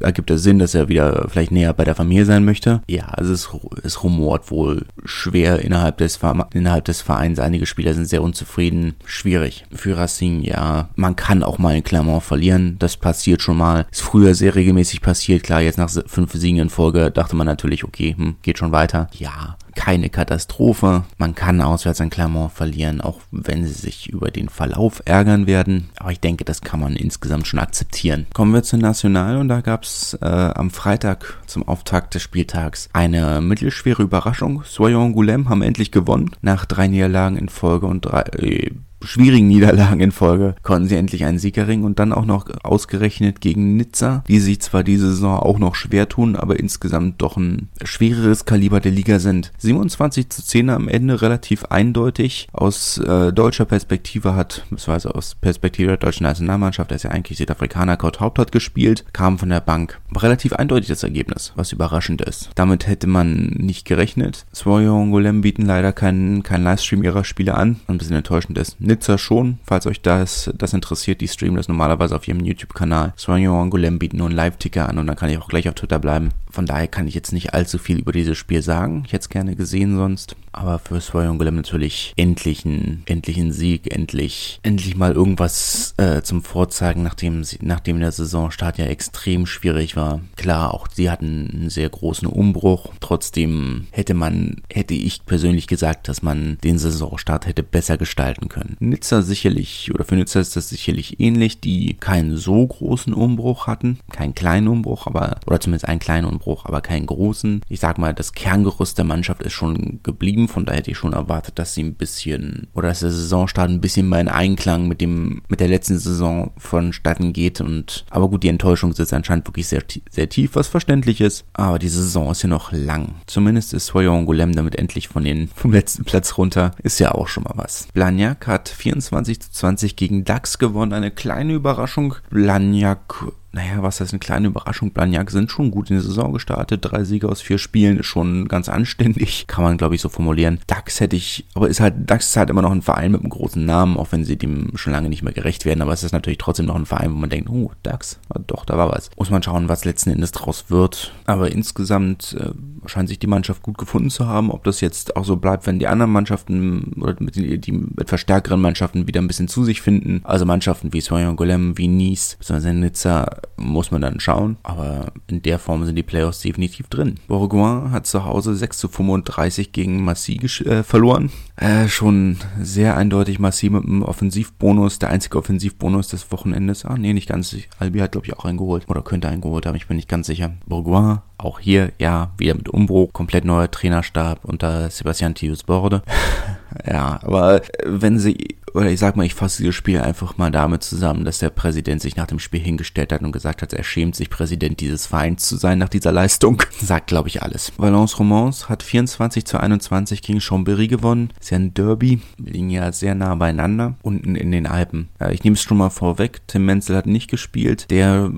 ergibt 0.00 0.30
es 0.30 0.42
Sinn, 0.42 0.58
dass 0.58 0.74
er 0.74 0.88
wieder 0.88 1.26
vielleicht 1.28 1.50
näher 1.50 1.72
bei 1.72 1.84
der 1.84 1.94
Familie 1.94 2.24
sein 2.24 2.44
möchte. 2.44 2.82
Ja, 2.88 3.06
also 3.06 3.32
es, 3.32 3.48
es 3.82 4.02
rumort 4.02 4.50
wohl 4.50 4.86
schwer 5.04 5.60
innerhalb 5.60 5.98
des, 5.98 6.18
innerhalb 6.52 6.84
des 6.84 7.02
Vereins. 7.02 7.38
Einige 7.38 7.66
Spieler 7.66 7.94
sind 7.94 8.06
sehr 8.06 8.22
unzufrieden. 8.22 8.94
Schwierig. 9.04 9.64
Für 9.72 9.96
Racing, 9.96 10.42
ja, 10.42 10.88
man 10.96 11.16
kann 11.16 11.42
auch 11.42 11.58
mal 11.58 11.76
in 11.76 11.84
Clermont 11.84 12.22
verlieren. 12.22 12.76
Das 12.78 12.96
passiert 12.96 13.42
schon 13.42 13.56
mal. 13.56 13.86
Ist 13.90 14.02
früher 14.02 14.34
sehr 14.34 14.54
regelmäßig 14.54 15.00
passiert. 15.00 15.42
Klar, 15.42 15.62
jetzt 15.62 15.78
nach 15.78 15.90
fünf 16.06 16.32
Siegen 16.32 16.60
in 16.60 16.70
Folge 16.70 17.10
dachte 17.10 17.36
man 17.36 17.46
natürlich, 17.46 17.84
okay, 17.84 18.14
hm, 18.16 18.36
geht 18.42 18.58
schon 18.58 18.72
weiter. 18.72 19.08
Ja, 19.12 19.56
keine 19.74 20.08
Katastrophe. 20.08 21.04
Man 21.18 21.34
kann 21.34 21.60
auswärts 21.60 22.00
an 22.00 22.10
Clermont 22.10 22.52
verlieren, 22.52 23.00
auch 23.00 23.20
wenn 23.30 23.64
sie 23.64 23.72
sich 23.72 24.08
über 24.08 24.30
den 24.30 24.48
Verlauf 24.48 25.02
ärgern 25.04 25.46
werden. 25.46 25.90
Aber 25.96 26.12
ich 26.12 26.20
denke, 26.20 26.44
das 26.44 26.60
kann 26.60 26.80
man 26.80 26.96
insgesamt 26.96 27.46
schon 27.46 27.60
akzeptieren. 27.60 28.26
Kommen 28.32 28.52
wir 28.52 28.62
zur 28.62 28.78
National 28.78 29.36
und 29.36 29.48
da 29.48 29.60
gab 29.60 29.84
es 29.84 30.14
äh, 30.20 30.26
am 30.26 30.70
Freitag 30.70 31.38
zum 31.46 31.66
Auftakt 31.66 32.14
des 32.14 32.22
Spieltags 32.22 32.88
eine 32.92 33.40
mittelschwere 33.40 34.02
Überraschung. 34.02 34.62
Soyon 34.64 35.12
Goulem 35.12 35.48
haben 35.48 35.62
endlich 35.62 35.90
gewonnen 35.90 36.30
nach 36.42 36.64
drei 36.64 36.86
Niederlagen 36.86 37.36
in 37.36 37.48
Folge 37.48 37.86
und 37.86 38.02
drei, 38.02 38.22
äh, 38.38 38.70
schwierigen 39.02 39.48
Niederlagen 39.48 40.00
in 40.00 40.12
Folge 40.12 40.54
konnten 40.62 40.88
sie 40.88 40.96
endlich 40.96 41.24
einen 41.24 41.38
Sieg 41.38 41.56
erringen 41.56 41.84
und 41.84 41.98
dann 41.98 42.12
auch 42.12 42.24
noch 42.24 42.46
ausgerechnet 42.62 43.40
gegen 43.40 43.76
Nizza, 43.76 44.24
die 44.28 44.38
sich 44.38 44.60
zwar 44.60 44.82
diese 44.84 45.10
Saison 45.10 45.38
auch 45.38 45.58
noch 45.58 45.74
schwer 45.74 46.08
tun, 46.08 46.36
aber 46.36 46.58
insgesamt 46.58 47.20
doch 47.22 47.36
ein 47.36 47.68
schwereres 47.82 48.44
Kaliber 48.44 48.80
der 48.80 48.92
Liga 48.92 49.18
sind. 49.18 49.52
27 49.58 50.28
zu 50.30 50.44
10 50.44 50.70
am 50.70 50.88
Ende 50.88 51.22
relativ 51.22 51.66
eindeutig. 51.66 52.48
Aus 52.52 52.98
äh, 52.98 53.32
deutscher 53.32 53.64
Perspektive 53.64 54.34
hat, 54.34 54.64
beziehungsweise 54.70 55.14
aus 55.14 55.34
Perspektive 55.34 55.88
der 55.88 55.96
deutschen 55.98 56.24
Nationalmannschaft, 56.24 56.90
der 56.90 56.96
ist 56.96 57.04
ja 57.04 57.10
eigentlich 57.10 57.38
Südafrikaner, 57.38 57.96
Kurt 57.96 58.20
Haupt 58.20 58.38
hat 58.38 58.52
gespielt, 58.52 59.04
kam 59.12 59.38
von 59.38 59.48
der 59.48 59.60
Bank. 59.60 60.00
Relativ 60.16 60.52
eindeutig 60.52 60.88
das 60.88 61.02
Ergebnis, 61.02 61.52
was 61.56 61.72
überraschend 61.72 62.22
ist. 62.22 62.50
Damit 62.54 62.86
hätte 62.86 63.06
man 63.06 63.46
nicht 63.56 63.84
gerechnet. 63.86 64.46
Swoyo 64.54 65.00
und 65.00 65.10
Golem 65.10 65.40
bieten 65.40 65.66
leider 65.66 65.92
keinen 65.92 66.42
kein 66.42 66.62
Livestream 66.62 67.02
ihrer 67.02 67.24
Spiele 67.24 67.54
an, 67.54 67.80
ein 67.86 67.98
bisschen 67.98 68.16
enttäuschend 68.16 68.58
ist. 68.58 68.80
Nizza 68.94 69.18
schon, 69.18 69.58
falls 69.64 69.86
euch 69.86 70.00
das, 70.00 70.50
das 70.56 70.72
interessiert, 70.72 71.20
die 71.20 71.28
streamen 71.28 71.56
das 71.56 71.68
normalerweise 71.68 72.14
auf 72.14 72.28
ihrem 72.28 72.44
YouTube-Kanal. 72.44 73.12
Und 73.26 73.70
Golem 73.70 73.98
bieten 73.98 74.18
nur 74.18 74.28
einen 74.28 74.36
Live-Ticker 74.36 74.88
an 74.88 74.98
und 74.98 75.06
dann 75.06 75.16
kann 75.16 75.30
ich 75.30 75.38
auch 75.38 75.48
gleich 75.48 75.68
auf 75.68 75.74
Twitter 75.74 75.98
bleiben. 75.98 76.30
Von 76.54 76.66
daher 76.66 76.86
kann 76.86 77.08
ich 77.08 77.14
jetzt 77.14 77.32
nicht 77.32 77.52
allzu 77.52 77.78
viel 77.78 77.98
über 77.98 78.12
dieses 78.12 78.38
Spiel 78.38 78.62
sagen. 78.62 79.02
Ich 79.06 79.12
hätte 79.12 79.22
es 79.22 79.28
gerne 79.28 79.56
gesehen 79.56 79.96
sonst. 79.96 80.36
Aber 80.52 80.78
für 80.78 81.00
Swoyon 81.00 81.38
Golem 81.38 81.56
natürlich 81.56 82.12
endlich 82.16 82.64
ein, 82.64 83.02
endlich 83.06 83.38
ein 83.38 83.50
Sieg, 83.50 83.92
endlich, 83.92 84.60
endlich 84.62 84.94
mal 84.94 85.12
irgendwas 85.12 85.94
äh, 85.96 86.22
zum 86.22 86.44
Vorzeigen, 86.44 87.02
nachdem, 87.02 87.42
nachdem 87.60 87.98
der 87.98 88.12
Saisonstart 88.12 88.78
ja 88.78 88.84
extrem 88.84 89.46
schwierig 89.46 89.96
war. 89.96 90.20
Klar, 90.36 90.72
auch 90.72 90.86
sie 90.92 91.10
hatten 91.10 91.50
einen 91.52 91.70
sehr 91.70 91.88
großen 91.88 92.28
Umbruch. 92.28 92.92
Trotzdem 93.00 93.88
hätte 93.90 94.14
man, 94.14 94.62
hätte 94.72 94.94
ich 94.94 95.26
persönlich 95.26 95.66
gesagt, 95.66 96.06
dass 96.06 96.22
man 96.22 96.58
den 96.62 96.78
Saisonstart 96.78 97.48
hätte 97.48 97.64
besser 97.64 97.98
gestalten 97.98 98.48
können. 98.48 98.76
Nizza 98.78 99.22
sicherlich, 99.22 99.90
oder 99.92 100.04
für 100.04 100.14
Nizza 100.14 100.38
ist 100.38 100.54
das 100.54 100.68
sicherlich 100.68 101.18
ähnlich, 101.18 101.58
die 101.58 101.94
keinen 101.94 102.36
so 102.36 102.64
großen 102.64 103.12
Umbruch 103.12 103.66
hatten. 103.66 103.98
Keinen 104.12 104.36
kleinen 104.36 104.68
Umbruch, 104.68 105.08
aber, 105.08 105.40
oder 105.46 105.58
zumindest 105.58 105.88
einen 105.88 105.98
kleinen 105.98 106.26
Umbruch 106.26 106.43
Umbruch, 106.44 106.66
aber 106.66 106.80
keinen 106.80 107.06
großen. 107.06 107.62
Ich 107.68 107.80
sag 107.80 107.98
mal, 107.98 108.14
das 108.14 108.32
Kerngerüst 108.32 108.98
der 108.98 109.04
Mannschaft 109.04 109.42
ist 109.42 109.52
schon 109.52 110.00
geblieben, 110.02 110.48
von 110.48 110.64
daher 110.64 110.78
hätte 110.78 110.90
ich 110.90 110.98
schon 110.98 111.12
erwartet, 111.12 111.58
dass 111.58 111.74
sie 111.74 111.82
ein 111.82 111.94
bisschen 111.94 112.68
oder 112.74 112.88
dass 112.88 113.00
der 113.00 113.10
Saisonstart 113.10 113.70
ein 113.70 113.80
bisschen 113.80 114.08
mal 114.08 114.20
in 114.20 114.28
Einklang 114.28 114.86
mit 114.88 115.00
dem 115.00 115.42
mit 115.48 115.60
der 115.60 115.68
letzten 115.68 115.98
Saison 115.98 116.52
vonstatten 116.56 117.32
geht 117.32 117.60
und 117.60 118.04
aber 118.10 118.28
gut, 118.28 118.42
die 118.42 118.48
Enttäuschung 118.48 118.92
sitzt 118.92 119.12
anscheinend 119.12 119.46
wirklich 119.46 119.68
sehr 119.68 119.82
sehr 120.10 120.28
tief, 120.28 120.54
was 120.54 120.68
verständlich 120.68 121.20
ist, 121.20 121.44
aber 121.52 121.78
die 121.78 121.88
Saison 121.88 122.30
ist 122.30 122.42
ja 122.42 122.48
noch 122.48 122.72
lang. 122.72 123.14
Zumindest 123.26 123.72
ist 123.74 123.86
Soyon 123.86 124.26
Golem 124.26 124.52
damit 124.54 124.76
endlich 124.76 125.08
von 125.08 125.24
den 125.24 125.48
vom 125.48 125.72
letzten 125.72 126.04
Platz 126.04 126.36
runter, 126.38 126.72
ist 126.82 127.00
ja 127.00 127.12
auch 127.12 127.28
schon 127.28 127.44
mal 127.44 127.54
was. 127.56 127.88
Blagnac 127.92 128.46
hat 128.46 128.68
24 128.68 129.40
zu 129.40 129.52
20 129.52 129.96
gegen 129.96 130.24
DAX 130.24 130.58
gewonnen, 130.58 130.92
eine 130.92 131.10
kleine 131.10 131.54
Überraschung. 131.54 132.16
Blagnac 132.30 133.24
naja, 133.54 133.82
was 133.84 134.00
heißt 134.00 134.12
eine 134.12 134.18
kleine 134.18 134.48
Überraschung? 134.48 134.90
Blagnac 134.90 135.30
sind 135.30 135.48
schon 135.48 135.70
gut 135.70 135.88
in 135.88 135.96
die 135.96 136.02
Saison 136.02 136.32
gestartet. 136.32 136.80
Drei 136.82 137.04
Siege 137.04 137.28
aus 137.28 137.40
vier 137.40 137.58
Spielen 137.58 138.00
ist 138.00 138.06
schon 138.06 138.48
ganz 138.48 138.68
anständig. 138.68 139.46
Kann 139.46 139.62
man, 139.62 139.76
glaube 139.76 139.94
ich, 139.94 140.00
so 140.00 140.08
formulieren. 140.08 140.58
DAX 140.66 140.98
hätte 140.98 141.14
ich, 141.14 141.46
aber 141.54 141.68
ist 141.68 141.78
halt, 141.78 141.94
DAX 142.10 142.30
ist 142.30 142.36
halt 142.36 142.50
immer 142.50 142.62
noch 142.62 142.72
ein 142.72 142.82
Verein 142.82 143.12
mit 143.12 143.20
einem 143.20 143.30
großen 143.30 143.64
Namen, 143.64 143.96
auch 143.96 144.10
wenn 144.10 144.24
sie 144.24 144.36
dem 144.36 144.72
schon 144.74 144.92
lange 144.92 145.08
nicht 145.08 145.22
mehr 145.22 145.32
gerecht 145.32 145.64
werden. 145.64 145.82
Aber 145.82 145.92
es 145.92 146.02
ist 146.02 146.10
natürlich 146.10 146.38
trotzdem 146.38 146.66
noch 146.66 146.74
ein 146.74 146.84
Verein, 146.84 147.12
wo 147.12 147.16
man 147.16 147.30
denkt, 147.30 147.48
oh, 147.48 147.70
DAX, 147.84 148.18
doch, 148.48 148.64
da 148.64 148.76
war 148.76 148.90
was. 148.90 149.10
Muss 149.16 149.30
man 149.30 149.42
schauen, 149.42 149.68
was 149.68 149.84
letzten 149.84 150.10
Endes 150.10 150.32
draus 150.32 150.64
wird. 150.68 151.12
Aber 151.26 151.52
insgesamt 151.52 152.36
äh, 152.38 152.50
scheint 152.88 153.08
sich 153.08 153.20
die 153.20 153.28
Mannschaft 153.28 153.62
gut 153.62 153.78
gefunden 153.78 154.10
zu 154.10 154.26
haben. 154.26 154.50
Ob 154.50 154.64
das 154.64 154.80
jetzt 154.80 155.14
auch 155.14 155.24
so 155.24 155.36
bleibt, 155.36 155.68
wenn 155.68 155.78
die 155.78 155.86
anderen 155.86 156.10
Mannschaften 156.10 156.94
oder 157.00 157.14
die, 157.14 157.58
die 157.60 157.86
etwas 157.98 158.20
stärkeren 158.20 158.60
Mannschaften 158.60 159.06
wieder 159.06 159.20
ein 159.20 159.28
bisschen 159.28 159.46
zu 159.46 159.64
sich 159.64 159.80
finden. 159.80 160.22
Also 160.24 160.44
Mannschaften 160.44 160.92
wie 160.92 161.00
Soyon 161.00 161.36
Golem, 161.36 161.78
wie 161.78 161.86
Nice, 161.86 162.34
beziehungsweise 162.40 162.74
Nizza, 162.74 163.43
muss 163.56 163.90
man 163.90 164.02
dann 164.02 164.20
schauen. 164.20 164.56
Aber 164.62 165.12
in 165.26 165.42
der 165.42 165.58
Form 165.58 165.84
sind 165.84 165.96
die 165.96 166.02
Playoffs 166.02 166.40
definitiv 166.40 166.88
drin. 166.88 167.16
Bourgoin 167.28 167.90
hat 167.90 168.06
zu 168.06 168.24
Hause 168.24 168.54
6 168.54 168.78
zu 168.78 168.88
35 168.88 169.72
gegen 169.72 170.04
Massy 170.04 170.36
äh, 170.36 170.82
verloren. 170.82 171.30
Äh, 171.56 171.88
schon 171.88 172.38
sehr 172.60 172.96
eindeutig 172.96 173.38
Massy 173.38 173.70
mit 173.70 173.84
einem 173.84 174.02
Offensivbonus, 174.02 174.98
der 174.98 175.10
einzige 175.10 175.38
Offensivbonus 175.38 176.08
des 176.08 176.30
Wochenendes. 176.32 176.84
Ah, 176.84 176.96
nee, 176.96 177.12
nicht 177.12 177.28
ganz. 177.28 177.54
Albi 177.78 178.00
hat, 178.00 178.12
glaube 178.12 178.26
ich, 178.26 178.34
auch 178.34 178.44
einen 178.44 178.58
geholt. 178.58 178.84
Oder 178.88 179.02
könnte 179.02 179.28
einen 179.28 179.40
geholt 179.40 179.66
haben, 179.66 179.76
ich 179.76 179.86
bin 179.86 179.96
nicht 179.96 180.08
ganz 180.08 180.26
sicher. 180.26 180.52
Bourgoin, 180.66 181.18
auch 181.38 181.60
hier, 181.60 181.92
ja, 181.98 182.32
wieder 182.38 182.54
mit 182.54 182.68
Umbruch, 182.68 183.12
komplett 183.12 183.44
neuer 183.44 183.70
Trainerstab 183.70 184.44
unter 184.44 184.90
Sebastian 184.90 185.34
Thius 185.34 185.62
Borde. 185.62 186.02
ja, 186.86 187.20
aber 187.22 187.62
wenn 187.84 188.18
sie 188.18 188.56
oder 188.74 188.90
ich 188.90 188.98
sag 188.98 189.16
mal, 189.16 189.24
ich 189.24 189.34
fasse 189.34 189.62
dieses 189.62 189.74
Spiel 189.74 190.00
einfach 190.00 190.36
mal 190.36 190.50
damit 190.50 190.82
zusammen, 190.82 191.24
dass 191.24 191.38
der 191.38 191.50
Präsident 191.50 192.02
sich 192.02 192.16
nach 192.16 192.26
dem 192.26 192.40
Spiel 192.40 192.60
hingestellt 192.60 193.12
hat 193.12 193.22
und 193.22 193.32
gesagt 193.32 193.62
hat, 193.62 193.72
er 193.72 193.84
schämt 193.84 194.16
sich, 194.16 194.30
Präsident 194.30 194.80
dieses 194.80 195.06
Vereins 195.06 195.46
zu 195.46 195.56
sein 195.56 195.78
nach 195.78 195.88
dieser 195.88 196.12
Leistung. 196.12 196.62
Sagt, 196.80 197.06
glaube 197.06 197.28
ich, 197.28 197.42
alles. 197.42 197.72
Valence 197.76 198.18
Romans 198.18 198.68
hat 198.68 198.82
24 198.82 199.44
zu 199.44 199.58
21 199.58 200.22
gegen 200.22 200.40
Chambéry 200.40 200.88
gewonnen. 200.88 201.30
Ist 201.40 201.50
ja 201.50 201.58
ein 201.58 201.72
Derby. 201.72 202.20
Wir 202.36 202.52
liegen 202.52 202.70
ja 202.70 202.90
sehr 202.92 203.14
nah 203.14 203.34
beieinander. 203.36 203.94
Unten 204.02 204.34
in 204.34 204.50
den 204.50 204.66
Alpen. 204.66 205.08
Ich 205.30 205.44
nehme 205.44 205.54
es 205.54 205.62
schon 205.62 205.78
mal 205.78 205.90
vorweg. 205.90 206.40
Tim 206.48 206.66
Menzel 206.66 206.96
hat 206.96 207.06
nicht 207.06 207.30
gespielt. 207.30 207.90
Der 207.90 208.32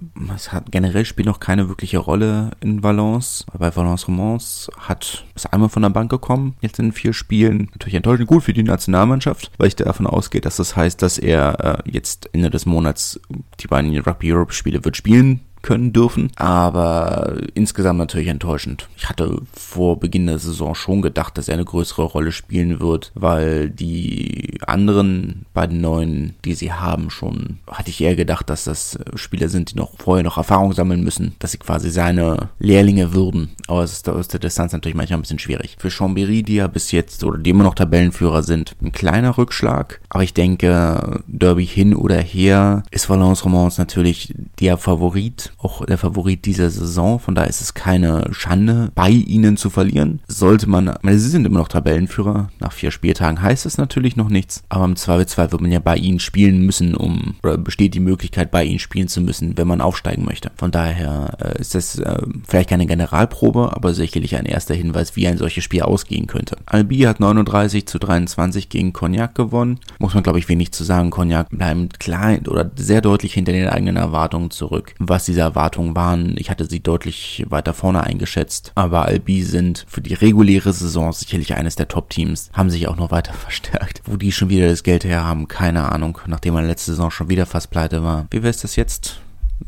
hat 0.49 0.71
generell 0.71 1.05
spielt 1.07 1.27
noch 1.27 1.41
keine 1.41 1.69
wirkliche 1.69 1.99
Rolle 1.99 2.51
in 2.61 2.83
Valence. 2.83 3.47
Bei 3.59 3.75
Valence 3.75 4.07
Romans 4.07 4.71
hat 4.79 5.25
ist 5.35 5.53
einmal 5.53 5.69
von 5.69 5.83
der 5.83 5.91
Bank 5.91 6.11
gekommen. 6.11 6.57
Jetzt 6.61 6.79
in 6.79 6.93
vier 6.93 7.13
Spielen. 7.13 7.69
Natürlich 7.73 7.95
enttäuschend 7.95 8.29
gut 8.29 8.43
für 8.43 8.53
die 8.53 8.63
Nationalmannschaft, 8.63 9.51
weil 9.59 9.69
ich 9.69 9.77
davon 9.77 10.07
aus 10.07 10.26
ausgeht, 10.27 10.45
dass 10.45 10.57
das 10.57 10.75
heißt, 10.75 11.01
dass 11.03 11.19
er 11.19 11.85
äh, 11.87 11.91
jetzt 11.91 12.29
Ende 12.33 12.51
des 12.51 12.67
Monats 12.67 13.21
die 13.61 13.69
beiden 13.69 13.97
Rugby 13.97 14.33
Europe 14.33 14.53
Spiele 14.53 14.85
wird 14.85 14.97
spielen 14.97 15.46
können 15.67 15.93
dürfen, 15.93 16.31
aber 16.37 17.39
insgesamt 17.55 17.99
natürlich 17.99 18.29
enttäuschend. 18.29 18.89
Ich 18.97 19.09
hatte 19.09 19.43
vor 19.53 19.99
Beginn 19.99 20.29
der 20.29 20.39
Saison 20.39 20.77
schon 20.77 21.03
gedacht, 21.03 21.37
dass 21.37 21.49
er 21.49 21.55
eine 21.55 21.65
größere 21.65 22.05
Rolle 22.05 22.31
spielen 22.31 22.79
wird, 22.81 23.11
weil 23.15 23.69
die 23.69 24.59
anderen 24.65 25.45
beiden 25.55 25.81
Neuen, 25.81 26.37
die 26.45 26.55
sie 26.55 26.73
haben, 26.73 27.11
schon 27.11 27.59
hatte 27.67 27.91
ich 27.91 28.01
eher 28.01 28.15
gedacht, 28.15 28.49
dass 28.49 28.65
das 28.65 28.99
Spieler 29.17 29.49
sind, 29.49 29.73
die 29.73 29.77
noch 29.77 29.91
vorher 29.99 30.23
noch 30.23 30.37
Erfahrung 30.37 30.73
sammeln 30.73 31.03
müssen, 31.03 31.35
dass 31.41 31.51
sie 31.51 31.59
quasi 31.59 31.91
seine 31.91 32.51
Lehrlinge 32.61 33.13
würden. 33.13 33.51
Aber 33.67 33.83
es 33.83 33.93
ist 33.93 34.09
aus 34.09 34.29
der 34.29 34.39
Distanz 34.39 34.73
natürlich 34.73 34.95
manchmal 34.95 35.19
ein 35.19 35.23
bisschen 35.23 35.41
schwierig. 35.41 35.77
Für 35.81 35.89
Chambéry, 35.89 36.45
die 36.45 36.57
ja 36.57 36.69
bis 36.69 36.93
jetzt 36.93 37.25
oder 37.25 37.39
die 37.39 37.51
immer 37.51 37.65
noch 37.65 37.75
Tabellenführer 37.75 38.45
sind, 38.45 38.77
ein 38.81 38.93
kleiner 38.93 39.37
Rückschlag. 39.37 40.01
Aber 40.11 40.23
ich 40.23 40.33
denke, 40.33 41.25
Derby 41.27 41.67
hin 41.67 41.97
oder 41.97 42.21
her 42.21 42.85
ist 42.93 43.11
Valence 43.11 43.45
Romans 43.45 43.79
natürlich 43.79 44.33
der 44.61 44.79
Favorit 44.79 45.53
auch 45.67 45.85
der 45.85 45.99
Favorit 45.99 46.45
dieser 46.45 46.71
Saison. 46.71 47.19
Von 47.19 47.35
daher 47.35 47.51
ist 47.51 47.61
es 47.61 47.75
keine 47.75 48.29
Schande, 48.31 48.93
bei 48.95 49.11
ihnen 49.11 49.57
zu 49.57 49.69
verlieren. 49.69 50.21
Sollte 50.29 50.69
man, 50.69 50.95
meine, 51.03 51.19
sie 51.19 51.29
sind 51.29 51.45
immer 51.45 51.59
noch 51.59 51.69
Tabellenführer. 51.69 52.51
Nach 52.61 52.73
vier 52.73 52.93
Spieltagen 52.93 53.43
heißt 53.43 53.67
es 53.67 53.77
natürlich 53.77 54.15
noch 54.15 54.29
nichts. 54.29 54.63
Aber 54.69 54.85
im 54.85 54.95
Zweifelsfall 54.95 55.51
wird 55.51 55.61
man 55.61 55.73
ja 55.73 55.81
bei 55.81 55.97
ihnen 55.97 56.21
spielen 56.21 56.61
müssen, 56.61 56.95
um, 56.95 57.35
oder 57.43 57.59
besteht 57.59 57.95
die 57.95 58.01
Möglichkeit, 58.01 58.53
bei 58.53 58.65
ihnen 58.65 58.79
spielen 58.79 59.09
zu 59.09 59.21
müssen, 59.21 59.59
wenn 59.59 59.67
man 59.67 59.81
aufsteigen 59.81 60.25
möchte. 60.25 60.53
Von 60.57 60.71
daher 60.71 61.37
äh, 61.41 61.61
ist 61.61 61.75
das 61.75 61.99
äh, 61.99 62.23
vielleicht 62.47 62.71
keine 62.71 62.87
Generalprobe, 62.87 63.75
aber 63.75 63.93
sicherlich 63.93 64.37
ein 64.37 64.47
erster 64.47 64.75
Hinweis, 64.75 65.17
wie 65.17 65.27
ein 65.27 65.39
solches 65.39 65.65
Spiel 65.65 65.83
ausgehen 65.83 66.29
könnte. 66.29 66.57
Albi 66.67 67.01
hat 67.01 67.19
39 67.19 67.87
zu 67.87 67.99
23 67.99 68.69
gegen 68.69 68.93
Cognac 68.93 69.35
gewonnen. 69.35 69.81
Muss 69.99 70.15
man, 70.15 70.23
glaube 70.23 70.39
ich, 70.39 70.49
wenig 70.49 70.71
zu 70.71 70.85
sagen. 70.85 71.11
Cognac 71.11 71.49
bleibt 71.51 71.99
klein 71.99 72.47
oder 72.47 72.71
sehr 72.77 73.01
deutlich 73.01 73.35
hinter 73.35 73.51
den 73.51 73.69
eigenen 73.69 73.97
Erwartungen 73.97 74.53
zurück, 74.53 74.95
was 75.01 75.25
dieser 75.25 75.56
Erwartungen 75.57 75.97
waren. 75.97 76.37
Ich 76.37 76.51
hatte 76.51 76.67
sie 76.67 76.81
deutlich 76.81 77.45
weiter 77.49 77.73
vorne 77.73 78.05
eingeschätzt. 78.05 78.73
Aber 78.75 79.07
Albi 79.07 79.43
sind 79.43 79.87
für 79.89 80.03
die 80.03 80.13
reguläre 80.13 80.73
Saison 80.73 81.13
sicherlich 81.13 81.55
eines 81.55 81.77
der 81.77 81.89
Top-Teams. 81.89 82.51
Haben 82.53 82.69
sich 82.69 82.89
auch 82.89 82.97
noch 82.97 83.11
weiter 83.11 83.33
verstärkt. 83.47 84.03
Wo 84.05 84.17
die 84.17 84.33
schon 84.33 84.51
wieder 84.51 84.69
das 84.69 84.83
Geld 84.83 85.05
her 85.05 85.25
haben, 85.25 85.49
keine 85.49 85.91
Ahnung. 85.91 86.19
Nachdem 86.27 86.55
man 86.55 86.67
letzte 86.67 86.93
Saison 86.93 87.11
schon 87.11 87.31
wieder 87.31 87.47
fast 87.47 87.71
pleite 87.71 88.03
war. 88.03 88.27
Wie 88.31 88.43
wäre 88.43 88.51
es 88.51 88.61
das 88.61 88.77
jetzt? 88.77 89.21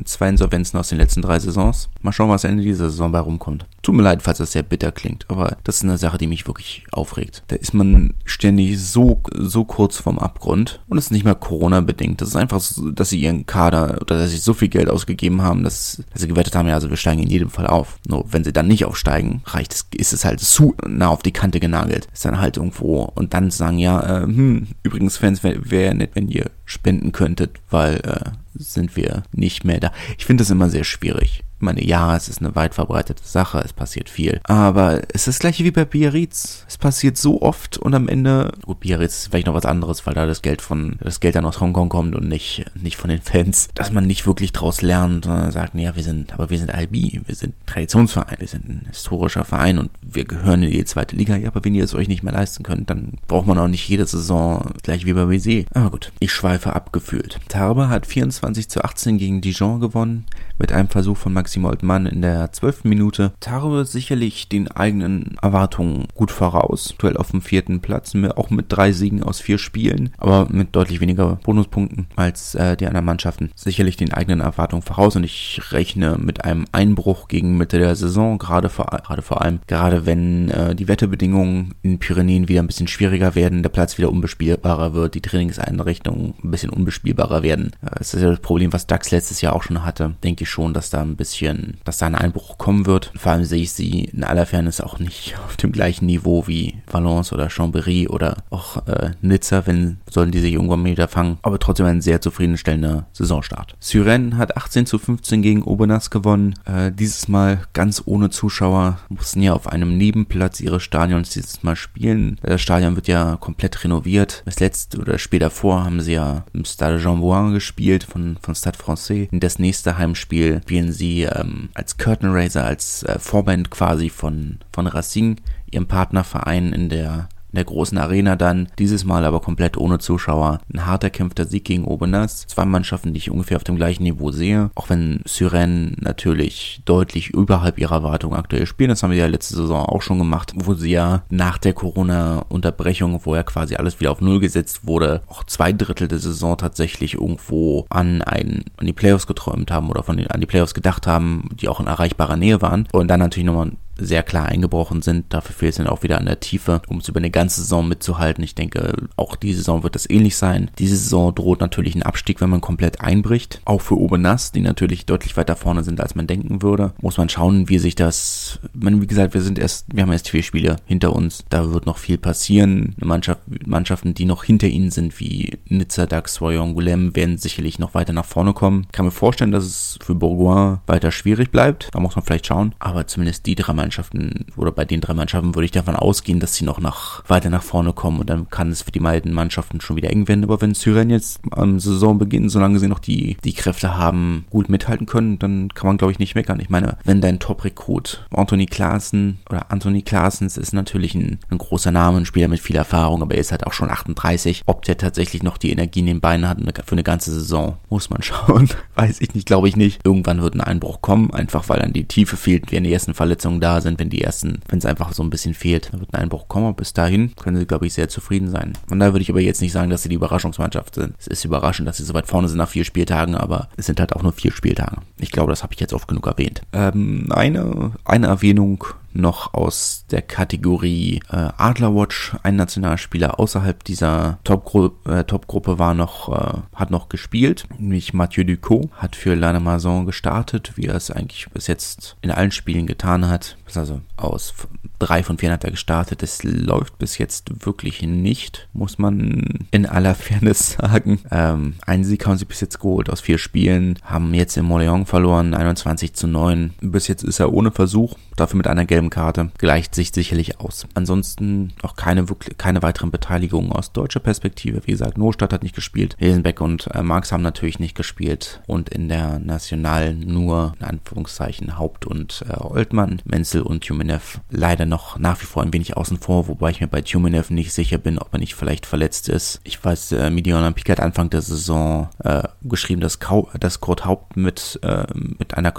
Zwei 0.05 0.29
Insolvenzen 0.29 0.79
aus 0.79 0.89
den 0.89 0.99
letzten 0.99 1.23
drei 1.23 1.39
Saisons. 1.39 1.89
Mal 2.03 2.13
schauen, 2.13 2.31
was 2.31 2.45
Ende 2.45 2.63
dieser 2.63 2.91
Saison 2.91 3.13
bei 3.13 3.21
rumkommt. 3.21 3.67
Tut 3.83 3.95
mir 3.95 4.03
leid, 4.03 4.23
falls 4.23 4.39
das 4.39 4.53
sehr 4.53 4.63
bitter 4.63 4.93
klingt, 4.93 5.27
aber 5.29 5.57
das 5.65 5.77
ist 5.77 5.85
eine 5.85 5.99
Sache, 5.99 6.19
die 6.19 6.27
mich 6.27 6.47
wirklich 6.47 6.85
aufregt. 6.93 7.43
Da 7.49 7.57
ist 7.57 7.75
man 7.75 8.15
ständig 8.25 8.81
so, 8.81 9.23
so 9.33 9.65
kurz 9.65 9.99
vom 9.99 10.19
Abgrund 10.19 10.81
und 10.89 10.99
es 10.99 11.07
ist 11.07 11.11
nicht 11.11 11.25
mal 11.25 11.35
Corona-bedingt. 11.35 12.21
Das 12.21 12.29
ist 12.29 12.37
einfach 12.37 12.61
so, 12.61 12.91
dass 12.91 13.11
sie 13.11 13.21
ihren 13.21 13.47
Kader 13.47 13.99
oder 14.01 14.19
dass 14.19 14.31
sie 14.31 14.37
so 14.37 14.55
viel 14.55 14.69
Geld 14.69 14.89
ausgegeben 14.91 15.43
haben, 15.43 15.65
dass, 15.65 16.03
dass 16.13 16.23
sie 16.23 16.29
gewettet 16.29 16.55
haben, 16.55 16.69
ja, 16.69 16.75
also 16.75 16.91
wir 16.91 16.97
steigen 16.97 17.23
in 17.23 17.31
jedem 17.31 17.51
Fall 17.51 17.67
auf. 17.67 17.99
Nur 18.07 18.25
wenn 18.31 18.45
sie 18.45 18.53
dann 18.53 18.69
nicht 18.69 18.85
aufsteigen, 18.85 19.43
reicht 19.47 19.75
es, 19.75 19.87
ist 19.97 20.13
es 20.13 20.25
halt 20.25 20.41
zu 20.41 20.75
nah 20.87 21.09
auf 21.09 21.23
die 21.23 21.33
Kante 21.33 21.61
genagelt. 21.61 22.09
Ist 22.13 22.25
dann 22.25 22.41
halt 22.41 22.57
irgendwo 22.57 23.03
und 23.15 23.35
dann 23.35 23.51
sagen, 23.51 23.79
ja, 23.79 24.01
äh, 24.01 24.23
hm, 24.23 24.69
übrigens 24.83 25.17
Fans, 25.17 25.43
wäre 25.43 25.71
wär 25.71 25.95
nett, 25.95 26.11
wenn 26.15 26.29
ihr 26.29 26.51
spenden 26.65 27.13
könntet, 27.13 27.59
weil 27.71 27.97
äh, 27.97 28.31
sind 28.59 28.97
wir 28.97 29.23
nicht 29.33 29.65
mehr 29.65 29.81
da. 29.81 29.93
Ich 30.19 30.27
finde 30.27 30.43
das 30.43 30.51
immer 30.51 30.69
sehr 30.71 30.85
schwierig. 30.85 31.45
Ich 31.59 31.63
meine, 31.63 31.85
ja, 31.85 32.15
es 32.15 32.29
ist 32.29 32.41
eine 32.41 32.55
weit 32.55 32.75
verbreitete 32.77 33.27
Sache, 33.27 33.59
es 33.59 33.73
passiert 33.73 34.09
viel. 34.09 34.41
Aber 34.45 35.03
es 35.09 35.23
ist 35.23 35.27
das 35.27 35.39
gleiche 35.41 35.65
wie 35.65 35.73
bei 35.73 35.85
Biarritz. 35.85 36.65
Es 36.69 36.79
passiert 36.79 37.17
so 37.17 37.43
oft 37.43 37.79
und 37.79 37.97
am 37.97 38.07
Ende, 38.07 38.53
gut, 38.65 38.79
Biarritz 38.79 39.19
ist 39.19 39.27
vielleicht 39.29 39.49
noch 39.49 39.55
was 39.55 39.67
anderes, 39.67 40.07
weil 40.07 40.15
da 40.15 40.25
das 40.25 40.43
Geld 40.43 40.63
von, 40.63 40.99
das 41.01 41.19
Geld 41.19 41.35
dann 41.35 41.45
aus 41.45 41.61
Hongkong 41.61 41.89
kommt 41.89 42.15
und 42.15 42.29
nicht, 42.29 42.65
nicht 42.81 42.97
von 42.97 43.11
den 43.11 43.21
Fans, 43.21 43.71
dass 43.75 43.91
man 43.91 44.07
nicht 44.07 44.25
wirklich 44.25 44.53
draus 44.53 44.83
lernt, 44.83 45.25
sondern 45.25 45.51
sagt, 45.51 45.75
ja, 45.75 45.97
wir 45.97 46.05
sind, 46.05 46.33
aber 46.33 46.49
wir 46.49 46.59
sind 46.59 46.73
Albi, 46.73 47.23
wir 47.27 47.35
sind 47.35 47.55
Traditionsverein, 47.67 48.37
wir 48.39 48.47
sind 48.47 48.69
ein 48.69 48.87
historischer 48.91 49.45
Verein 49.45 49.81
und 49.81 49.91
wir 50.01 50.27
gehören 50.27 50.63
in 50.63 50.71
die 50.71 50.85
zweite 50.85 51.17
Liga. 51.17 51.35
Ja, 51.35 51.49
aber 51.49 51.65
wenn 51.65 51.75
ihr 51.75 51.83
es 51.83 51.95
euch 51.95 52.07
nicht 52.07 52.23
mehr 52.23 52.35
leisten 52.35 52.63
könnt, 52.63 52.89
dann 52.89 53.15
braucht 53.27 53.49
man 53.49 53.59
auch 53.59 53.67
nicht 53.67 53.89
jede 53.89 54.07
Saison 54.07 54.71
gleich 54.85 55.07
wie 55.07 55.13
bei 55.13 55.25
BC. 55.25 55.67
Aber 55.75 55.91
gut, 55.91 56.13
ich 56.21 56.31
schweife 56.31 56.77
abgefühlt. 56.77 57.41
Tarbe 57.49 57.89
hat 57.89 58.07
24 58.07 58.69
zu 58.69 58.85
18 58.85 59.19
gegen 59.19 59.41
Dijon 59.41 59.81
gewonnen 59.81 60.25
mit 60.59 60.73
einem 60.73 60.89
Versuch 60.89 61.17
von 61.17 61.33
Maxim 61.33 61.65
Oldmann 61.65 62.07
in 62.07 62.23
der 62.23 62.53
12. 62.53 62.85
Minute. 62.85 63.33
Taro 63.41 63.85
sicherlich 63.85 64.49
den 64.49 64.69
eigenen 64.69 65.37
Erwartungen 65.41 66.07
gut 66.15 66.31
voraus. 66.31 66.95
Duell 66.99 67.17
auf 67.17 67.31
dem 67.31 67.43
vierten 67.43 67.81
Platz, 67.81 68.15
auch 68.37 68.51
mit 68.51 68.67
drei 68.69 68.93
Siegen 68.93 69.23
aus 69.23 69.41
vier 69.41 69.59
Spielen, 69.59 70.11
aber 70.19 70.49
mit 70.51 70.75
deutlich 70.75 71.01
weniger 71.01 71.39
Bonuspunkten 71.45 72.07
als 72.17 72.55
äh, 72.55 72.77
die 72.77 72.87
anderen 72.87 73.07
Mannschaften. 73.07 73.51
Sicherlich 73.55 73.97
den 73.97 74.13
eigenen 74.13 74.41
Erwartungen 74.41 74.83
voraus 74.83 75.17
und 75.17 75.25
ich 75.25 75.61
rechne 75.71 76.17
mit 76.19 76.45
einem 76.45 76.65
Einbruch 76.73 77.29
gegen 77.29 77.57
Mitte 77.57 77.79
der 77.79 77.95
Saison, 77.95 78.39
gerade 78.39 78.69
vor, 78.69 78.87
gerade 78.87 79.23
vor 79.23 79.43
allem, 79.43 79.61
gerade 79.67 80.07
wenn 80.07 80.51
äh, 80.51 80.75
die 80.75 80.89
Wetterbedingungen 80.89 81.75
in 81.83 81.99
Pyrenäen 81.99 82.49
wieder 82.49 82.63
ein 82.63 82.67
bisschen 82.67 82.89
schwieriger 82.89 83.35
werden, 83.35 83.63
der 83.63 83.71
Platz 83.71 83.99
wieder 83.99 84.11
unbespielbarer 84.11 84.95
wird, 84.95 85.15
die 85.15 85.21
Trainingseinrichtungen 85.21 86.35
ein 86.43 86.51
bisschen 86.51 86.71
unbespielbarer 86.71 87.43
werden. 87.43 87.73
Äh, 87.83 87.99
das 87.99 88.15
ist 88.15 88.23
ja 88.23 88.31
das 88.31 88.41
Problem, 88.41 88.73
was 88.73 88.87
DAX 88.87 89.11
letztes 89.11 89.41
Jahr 89.41 89.55
auch 89.55 89.63
schon 89.63 89.85
hatte. 89.85 90.15
Denke 90.25 90.48
schon, 90.49 90.75
dass 90.75 90.91
da 90.91 91.01
ein 91.01 91.17
bisschen, 91.17 91.79
dass 91.85 91.99
da 91.99 92.07
ein 92.07 92.15
Einbruch 92.15 92.59
kommen 92.59 92.87
wird. 92.87 93.13
Vor 93.17 93.33
allem 93.33 93.45
sehe 93.45 93.63
ich 93.63 93.73
sie 93.73 94.05
in 94.05 94.25
aller 94.25 94.47
Fairness 94.47 94.81
auch 94.81 94.99
nicht 94.99 95.37
auf 95.47 95.57
dem 95.57 95.73
gleichen 95.73 96.07
Niveau 96.07 96.47
wie 96.47 96.77
Valence 96.87 97.33
oder 97.33 97.49
Chambéry 97.49 98.09
oder 98.09 98.37
auch 98.51 98.87
äh, 98.87 99.11
Nizza, 99.21 99.67
wenn 99.67 99.99
sollen 100.09 100.31
diese 100.31 100.49
irgendwann 100.49 100.85
wieder 100.85 101.09
fangen. 101.09 101.39
Aber 101.43 101.59
trotzdem 101.59 101.87
ein 101.87 102.01
sehr 102.01 102.21
zufriedenstellender 102.21 103.07
Saisonstart. 103.13 103.77
Syren 103.81 104.37
hat 104.37 104.57
18 104.57 104.87
zu 104.87 104.99
15 104.99 105.43
gegen 105.43 105.63
Obernas 105.63 106.11
gewonnen. 106.11 106.55
Äh, 106.65 106.93
dieses 106.93 107.29
Mal 107.29 107.63
ganz 107.73 108.03
ohne 108.05 108.31
Zuschauer. 108.31 108.99
Mussten 109.09 109.43
ja 109.43 109.55
auf 109.55 109.67
einem 109.67 109.97
Nebenplatz 109.97 110.61
ihres 110.61 110.83
Stadions 110.83 111.31
dieses 111.31 111.63
Mal 111.63 111.77
spielen. 111.77 112.39
Das 112.43 112.61
Stadion 112.61 112.97
wird 112.97 113.09
ja 113.09 113.37
komplett 113.37 113.85
renoviert. 113.85 114.43
Das 114.45 114.61
letzte 114.61 114.99
oder 114.99 115.19
später 115.19 115.49
davor 115.49 115.85
haben 115.85 116.03
sie 116.03 116.13
ja 116.13 116.45
im 116.53 116.67
Stade 116.67 117.01
Jean 117.01 117.21
Bouin 117.21 117.55
gespielt 117.55 118.05
von, 118.05 118.37
von 118.43 118.55
Stade 118.55 118.77
Francais. 118.77 119.29
In 119.31 119.41
das 119.41 119.59
nächste 119.59 119.97
Heimspiel 119.97 120.38
Beispiel 120.39 120.61
spielen 120.63 120.93
sie 120.93 121.23
ähm, 121.23 121.71
als 121.75 121.99
Curtain 121.99 122.31
Raiser, 122.31 122.65
als 122.65 123.03
äh, 123.03 123.19
Vorband 123.19 123.71
quasi 123.71 124.09
von, 124.11 124.59
von 124.73 124.87
Racing, 124.87 125.37
ihrem 125.71 125.87
Partnerverein 125.87 126.73
in 126.73 126.89
der 126.89 127.29
in 127.53 127.57
der 127.57 127.65
großen 127.65 127.99
Arena 127.99 128.37
dann. 128.37 128.69
Dieses 128.79 129.05
Mal 129.05 129.25
aber 129.25 129.41
komplett 129.41 129.77
ohne 129.77 129.99
Zuschauer. 129.99 130.61
Ein 130.73 130.87
harter 130.87 131.11
kämpfter 131.11 131.47
Sieg 131.47 131.65
gegen 131.65 131.85
Obenas. 131.85 132.47
Zwei 132.47 132.65
Mannschaften, 132.65 133.13
die 133.13 133.19
ich 133.19 133.31
ungefähr 133.31 133.57
auf 133.57 133.65
dem 133.65 133.77
gleichen 133.77 134.03
Niveau 134.03 134.31
sehe. 134.31 134.71
Auch 134.75 134.91
wenn 134.91 135.21
Syren 135.25 135.97
natürlich 136.01 136.83
deutlich 136.85 137.31
überhalb 137.31 137.79
ihrer 137.79 137.97
Erwartungen 137.97 138.39
aktuell 138.39 138.67
spielen. 138.67 138.91
Das 138.91 139.03
haben 139.03 139.11
wir 139.11 139.19
ja 139.19 139.27
letzte 139.27 139.57
Saison 139.57 139.87
auch 139.87 140.03
schon 140.03 140.19
gemacht, 140.19 140.53
wo 140.57 140.75
sie 140.75 140.91
ja 140.91 141.23
nach 141.31 141.59
der 141.59 141.73
Corona-Unterbrechung, 141.73 143.21
wo 143.25 143.35
ja 143.35 143.43
quasi 143.43 143.77
alles 143.77 144.01
wieder 144.01 144.13
auf 144.13 144.21
Null 144.21 144.41
gesetzt 144.41 144.87
wurde, 144.87 145.23
auch 145.27 145.45
zwei 145.45 145.73
Drittel 145.73 146.09
der 146.09 146.19
Saison 146.19 146.57
tatsächlich 146.57 147.15
irgendwo 147.15 147.87
an, 147.89 148.23
ein, 148.23 148.65
an 148.77 148.87
die 148.87 148.93
Playoffs 148.93 149.27
geträumt 149.27 149.71
haben 149.71 149.91
oder 149.91 150.03
von 150.03 150.17
den, 150.17 150.29
an 150.29 150.41
die 150.41 150.47
Playoffs 150.47 150.75
gedacht 150.75 151.07
haben, 151.07 151.49
die 151.61 151.69
auch 151.69 151.81
in 151.81 151.87
erreichbarer 151.87 152.37
Nähe 152.37 152.61
waren. 152.63 152.87
Und 152.93 153.09
dann 153.09 153.21
natürlich 153.21 153.47
nochmal 153.47 153.73
sehr 153.99 154.23
klar 154.23 154.47
eingebrochen 154.47 155.03
sind. 155.03 155.27
Dafür 155.33 155.55
fehlt 155.55 155.71
es 155.71 155.77
dann 155.77 155.87
auch 155.89 156.03
wieder 156.03 156.19
an 156.19 156.27
der 156.27 156.41
Tiefe, 156.41 156.81
um 156.89 156.99
es 156.99 157.09
über 157.09 157.19
eine 157.19 157.31
ganze 157.31 157.61
Saison 157.61 157.89
mitzuhalten. 157.89 158.43
Ich 158.45 158.55
denke, 158.55 158.95
auch 159.17 159.37
diese 159.37 159.59
Saison 159.59 159.83
wird 159.83 159.95
das 159.95 160.09
ähnlich 160.09 160.37
sein. 160.37 160.71
Diese 160.79 160.97
Saison 160.97 161.35
droht 161.35 161.61
natürlich 161.61 161.95
ein 161.95 162.03
Abstieg, 162.03 162.41
wenn 162.41 162.51
man 162.51 162.61
komplett 162.61 163.01
einbricht. 163.01 163.61
Auch 163.65 163.81
für 163.81 163.99
Obenass, 163.99 164.53
die 164.53 164.61
natürlich 164.61 165.07
deutlich 165.07 165.37
weiter 165.37 165.57
vorne 165.57 165.85
sind, 165.85 166.01
als 166.01 166.15
man 166.15 166.27
denken 166.27 166.63
würde. 166.63 166.93
Muss 167.01 167.19
man 167.19 167.29
schauen, 167.29 167.69
wie 167.69 167.79
sich 167.79 167.95
das, 167.95 168.61
man, 168.73 169.03
wie 169.03 169.07
gesagt, 169.07 169.35
wir 169.35 169.43
sind 169.43 169.59
erst, 169.59 169.87
wir 169.93 170.03
haben 170.03 170.13
erst 170.13 170.29
vier 170.29 170.43
Spiele 170.43 170.77
hinter 170.87 171.15
uns. 171.15 171.45
Da 171.49 171.73
wird 171.73 171.87
noch 171.87 171.99
viel 171.99 172.19
passieren. 172.19 172.95
Mannschaft, 172.99 173.41
Mannschaften, 173.67 174.15
die 174.15 174.25
noch 174.25 174.45
hinter 174.45 174.69
ihnen 174.69 174.91
sind, 174.91 175.19
wie 175.21 175.59
Nizza, 175.67 176.07
Dax, 176.07 176.41
Royan, 176.41 176.75
Goulem, 176.75 177.17
werden 177.17 177.39
sicherlich 177.39 177.79
noch 177.79 177.95
weiter 177.95 178.13
nach 178.13 178.25
vorne 178.25 178.53
kommen. 178.53 178.87
Kann 178.93 179.05
mir 179.05 179.11
vorstellen, 179.11 179.53
dass 179.53 179.65
es 179.65 179.99
für 180.03 180.15
Bourgoin 180.15 180.79
weiter 180.87 181.11
schwierig 181.11 181.51
bleibt. 181.51 181.89
Da 181.93 182.01
muss 182.01 182.17
man 182.17 182.25
vielleicht 182.25 182.47
schauen. 182.47 182.75
Aber 182.79 183.07
zumindest 183.07 183.47
die 183.47 183.55
drei 183.55 183.73
Mannschaften 183.73 183.88
Mannschaften 183.89 184.45
oder 184.57 184.71
bei 184.71 184.85
den 184.85 185.01
drei 185.01 185.15
Mannschaften 185.15 185.55
würde 185.55 185.65
ich 185.65 185.71
davon 185.71 185.97
ausgehen, 185.97 186.41
dass 186.41 186.55
sie 186.55 186.65
noch 186.65 186.79
nach, 186.79 187.23
weiter 187.27 187.49
nach 187.49 187.63
vorne 187.63 187.95
kommen 187.95 188.21
und 188.21 188.29
dann 188.29 188.51
kann 188.51 188.71
es 188.71 188.83
für 188.83 188.93
die 188.93 189.01
beiden 189.01 189.33
Mannschaften 189.33 189.81
schon 189.81 189.97
wieder 189.97 190.11
eng 190.11 190.29
werden. 190.29 190.45
Aber 190.45 190.61
wenn 190.61 190.75
Syren 190.75 191.09
jetzt 191.09 191.41
am 191.51 191.81
Saisonbeginn, 191.81 192.51
solange 192.51 192.79
sie 192.79 192.89
noch 192.89 192.99
die, 192.99 193.39
die 193.45 193.55
Kräfte 193.55 193.97
haben, 193.97 194.45
gut 194.51 194.69
mithalten 194.69 195.07
können, 195.07 195.39
dann 195.39 195.71
kann 195.71 195.87
man 195.87 195.97
glaube 195.97 196.13
ich 196.13 196.19
nicht 196.19 196.35
meckern. 196.35 196.61
Ich 196.61 196.69
meine, 196.69 196.99
wenn 197.05 197.23
dein 197.23 197.39
Top-Rekrut 197.39 198.27
Anthony 198.31 198.67
Klaassen 198.67 199.39
oder 199.49 199.73
Anthony 199.73 200.03
Klaassens 200.03 200.59
ist 200.59 200.75
natürlich 200.75 201.15
ein, 201.15 201.39
ein 201.51 201.59
großer 201.59 201.91
Name, 201.91 202.19
ein 202.19 202.27
Spieler 202.27 202.49
mit 202.49 202.61
viel 202.61 202.77
Erfahrung, 202.77 203.23
aber 203.23 203.37
er 203.37 203.41
ist 203.41 203.53
halt 203.53 203.67
auch 203.67 203.73
schon 203.73 203.91
38. 203.91 204.65
Ob 204.67 204.83
der 204.83 204.99
tatsächlich 204.99 205.43
noch 205.43 205.57
die 205.57 205.71
Energie 205.71 206.01
in 206.01 206.07
den 206.07 206.21
Beinen 206.21 206.47
hat 206.47 206.59
für 206.85 206.93
eine 206.93 207.05
ganze 207.05 207.33
Saison, 207.33 207.79
muss 207.89 208.11
man 208.11 208.23
schauen. 208.23 208.69
Weiß 208.97 209.23
ich 209.23 209.35
nicht, 209.35 209.47
glaube 209.47 209.69
ich 209.69 209.77
nicht. 209.77 210.01
Irgendwann 210.05 210.43
wird 210.43 210.55
ein 210.55 210.61
Einbruch 210.61 211.01
kommen, 211.01 211.33
einfach 211.33 211.69
weil 211.71 211.81
dann 211.81 211.95
die 211.95 212.05
Tiefe 212.05 212.37
fehlt, 212.37 212.71
wenn 212.71 212.85
die 212.85 212.93
ersten 212.93 213.15
Verletzungen 213.15 213.61
da 213.61 213.78
sind, 213.81 213.99
wenn 213.99 214.11
die 214.11 214.23
ersten, 214.23 214.61
wenn 214.69 214.79
es 214.79 214.87
einfach 214.87 215.13
so 215.13 215.23
ein 215.23 215.31
bisschen 215.31 215.55
fehlt, 215.55 215.93
dann 215.93 216.01
wird 216.01 216.15
ein 216.15 216.23
Einbruch 216.23 216.49
kommen. 216.49 216.75
Bis 216.75 216.93
dahin 216.93 217.35
können 217.37 217.57
sie, 217.57 217.67
glaube 217.67 217.87
ich, 217.87 217.95
sehr 217.95 218.09
zufrieden 218.09 218.51
sein. 218.51 218.73
Von 218.87 218.99
daher 218.99 219.13
würde 219.13 219.23
ich 219.23 219.31
aber 219.31 219.41
jetzt 219.41 219.61
nicht 219.61 219.73
sagen, 219.73 219.91
dass 219.91 220.03
sie 220.03 220.09
die 220.09 220.17
Überraschungsmannschaft 220.17 220.95
sind. 220.95 221.15
Es 221.19 221.27
ist 221.27 221.45
überraschend, 221.45 221.89
dass 221.89 221.97
sie 221.97 222.05
so 222.05 222.15
weit 222.15 222.27
vorne 222.27 222.49
sind 222.49 222.59
nach 222.59 222.69
vier 222.69 222.85
Spieltagen, 222.85 223.35
aber 223.35 223.69
es 223.77 223.87
sind 223.87 224.01
halt 224.01 224.15
auch 224.15 224.23
nur 224.23 224.33
vier 224.33 224.53
Spieltage. 224.53 224.99
Ich 225.19 225.31
glaube, 225.31 225.51
das 225.51 225.63
habe 225.63 225.75
ich 225.75 225.81
jetzt 225.81 225.93
oft 225.93 226.09
genug 226.09 226.27
erwähnt. 226.27 226.63
Ähm, 226.73 227.27
eine, 227.31 227.93
eine 228.05 228.27
Erwähnung 228.27 228.85
noch 229.13 229.55
aus 229.55 230.05
der 230.11 230.23
Kategorie 230.23 231.21
äh, 231.31 231.49
Adlerwatch. 231.57 232.37
Ein 232.43 232.57
Nationalspieler 232.57 233.39
außerhalb 233.39 233.83
dieser 233.85 234.39
äh, 234.45 235.25
Topgruppe 235.25 235.79
war 235.79 235.95
noch, 235.95 236.29
äh, 236.29 236.59
hat 236.75 236.91
noch 236.91 237.09
gespielt, 237.09 237.67
nämlich 237.79 238.15
Mathieu 238.15 238.45
Ducot, 238.45 238.91
hat 238.93 239.17
für 239.17 239.35
Lannemazon 239.35 240.07
gestartet, 240.07 240.73
wie 240.77 240.87
er 240.87 240.95
es 240.95 241.11
eigentlich 241.11 241.49
bis 241.53 241.67
jetzt 241.67 242.17
in 242.23 242.31
allen 242.31 242.51
Spielen 242.51 242.87
getan 242.87 243.29
hat. 243.29 243.57
Also 243.75 244.01
aus 244.17 244.55
drei 244.99 245.23
von 245.23 245.39
vier 245.39 245.53
hat 245.53 245.65
er 245.65 245.71
gestartet. 245.71 246.23
Es 246.23 246.43
läuft 246.43 246.99
bis 246.99 247.19
jetzt 247.19 247.65
wirklich 247.65 248.03
nicht, 248.03 248.69
muss 248.73 248.99
man 248.99 249.67
in 249.71 249.87
aller 249.87 250.15
Fairness 250.15 250.73
sagen. 250.81 251.21
Ähm, 251.31 251.75
einen 251.87 252.05
Sieg 252.05 252.27
haben 252.27 252.39
sie 252.39 252.45
bis 252.45 252.61
jetzt 252.61 252.81
geholt 252.81 253.11
aus 253.11 253.21
vier 253.21 253.39
Spielen, 253.39 253.99
haben 254.03 254.35
jetzt 254.35 254.57
in 254.57 254.65
Moleon 254.65 255.07
verloren, 255.07 255.55
21 255.55 256.15
zu 256.15 256.27
9. 256.27 256.75
Bis 256.81 257.09
jetzt 257.09 257.23
ist 257.25 257.41
er 257.41 257.53
ohne 257.53 257.71
Versuch, 257.71 258.17
dafür 258.37 258.57
mit 258.57 258.67
einer 258.67 258.85
gelben 258.85 258.98
Karte. 259.11 259.51
Gleicht 259.59 259.95
sich 259.95 260.11
sicherlich 260.13 260.61
aus. 260.61 260.87
Ansonsten 260.95 261.73
auch 261.83 261.97
keine, 261.97 262.27
keine 262.59 262.83
weiteren 262.83 263.11
Beteiligungen 263.11 263.73
aus 263.73 263.93
deutscher 263.93 264.21
Perspektive. 264.21 264.83
Wie 264.85 264.93
gesagt, 264.93 265.19
Nostadt 265.19 265.53
hat 265.53 265.63
nicht 265.63 265.75
gespielt, 265.75 266.17
Hilsenbeck 266.19 266.61
und 266.61 266.89
äh, 266.95 267.03
Marx 267.03 267.33
haben 267.33 267.43
natürlich 267.43 267.79
nicht 267.79 267.97
gespielt 267.97 268.61
und 268.67 268.89
in 268.89 269.09
der 269.09 269.39
National 269.39 270.15
nur 270.15 270.75
in 270.81 270.87
Anführungszeichen 270.87 271.79
Haupt 271.79 272.07
und 272.07 272.45
äh, 272.49 272.55
Oltmann, 272.59 273.23
Menzel 273.25 273.63
und 273.63 273.85
Jumenev 273.85 274.41
leider 274.51 274.87
noch 274.87 275.19
nach 275.19 275.41
wie 275.41 275.47
vor 275.47 275.63
ein 275.63 275.73
wenig 275.73 275.97
außen 275.97 276.19
vor, 276.19 276.49
wobei 276.49 276.71
ich 276.71 276.81
mir 276.81 276.89
bei 276.89 277.03
Tumenev 277.03 277.51
nicht 277.51 277.73
sicher 277.73 277.99
bin, 277.99 278.19
ob 278.19 278.33
er 278.33 278.39
nicht 278.39 278.55
vielleicht 278.55 278.87
verletzt 278.87 279.29
ist. 279.29 279.61
Ich 279.65 279.83
weiß, 279.83 280.13
äh, 280.13 280.31
Midian 280.31 280.75
Pik 280.75 280.91
hat 280.91 281.01
Anfang 281.01 281.31
der 281.31 281.43
Saison 281.43 282.09
äh, 282.25 282.43
geschrieben, 282.63 283.01
dass, 283.01 283.21
Kau 283.21 283.49
dass 283.59 283.81
Kurt 283.81 284.05
Haupt 284.05 284.37
mit, 284.37 284.79
äh, 284.83 285.05
mit 285.39 285.55
einer 285.55 285.73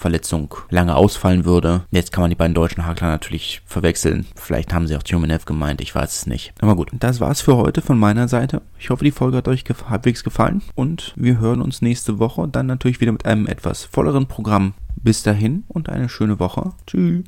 Knorpelverletzung 0.00 0.54
lange 0.70 0.96
ausfallen 0.96 1.44
würde. 1.44 1.82
Jetzt 1.90 2.12
kann 2.12 2.22
man 2.22 2.30
die 2.30 2.36
beiden 2.36 2.54
deutschen 2.54 2.86
Hakler 2.86 3.08
natürlich 3.08 3.62
verwechseln. 3.66 4.26
Vielleicht 4.34 4.72
haben 4.72 4.86
sie 4.86 4.96
auch 4.96 5.02
Tumenev 5.02 5.44
gemeint, 5.44 5.80
ich 5.80 5.94
weiß 5.94 6.16
es 6.16 6.26
nicht. 6.26 6.52
Aber 6.60 6.74
gut, 6.74 6.90
das 6.92 7.20
war's 7.20 7.42
für 7.42 7.56
heute 7.56 7.82
von 7.82 7.98
meiner 7.98 8.26
Seite. 8.28 8.62
Ich 8.78 8.90
hoffe, 8.90 9.04
die 9.04 9.10
Folge 9.10 9.36
hat 9.36 9.48
euch 9.48 9.64
gef 9.64 9.84
halbwegs 9.88 10.24
gefallen 10.24 10.62
und 10.74 11.12
wir 11.16 11.38
hören 11.38 11.60
uns 11.60 11.82
nächste 11.82 12.18
Woche 12.18 12.48
dann 12.48 12.66
natürlich 12.66 13.00
wieder 13.00 13.12
mit 13.12 13.26
einem 13.26 13.46
etwas 13.46 13.84
volleren 13.84 14.26
Programm. 14.26 14.72
Bis 14.96 15.22
dahin 15.22 15.64
und 15.68 15.88
eine 15.88 16.08
schöne 16.08 16.38
Woche. 16.40 16.72
Tschüss. 16.86 17.24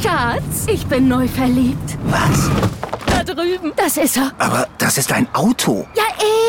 Schatz, 0.00 0.66
ich 0.66 0.86
bin 0.86 1.08
neu 1.08 1.26
verliebt. 1.28 1.98
Was? 2.04 2.50
Da 3.06 3.22
drüben. 3.24 3.72
Das 3.76 3.96
ist 3.96 4.16
er. 4.16 4.32
Aber 4.38 4.66
das 4.78 4.96
ist 4.96 5.12
ein 5.12 5.26
Auto. 5.34 5.86
Ja, 5.94 6.04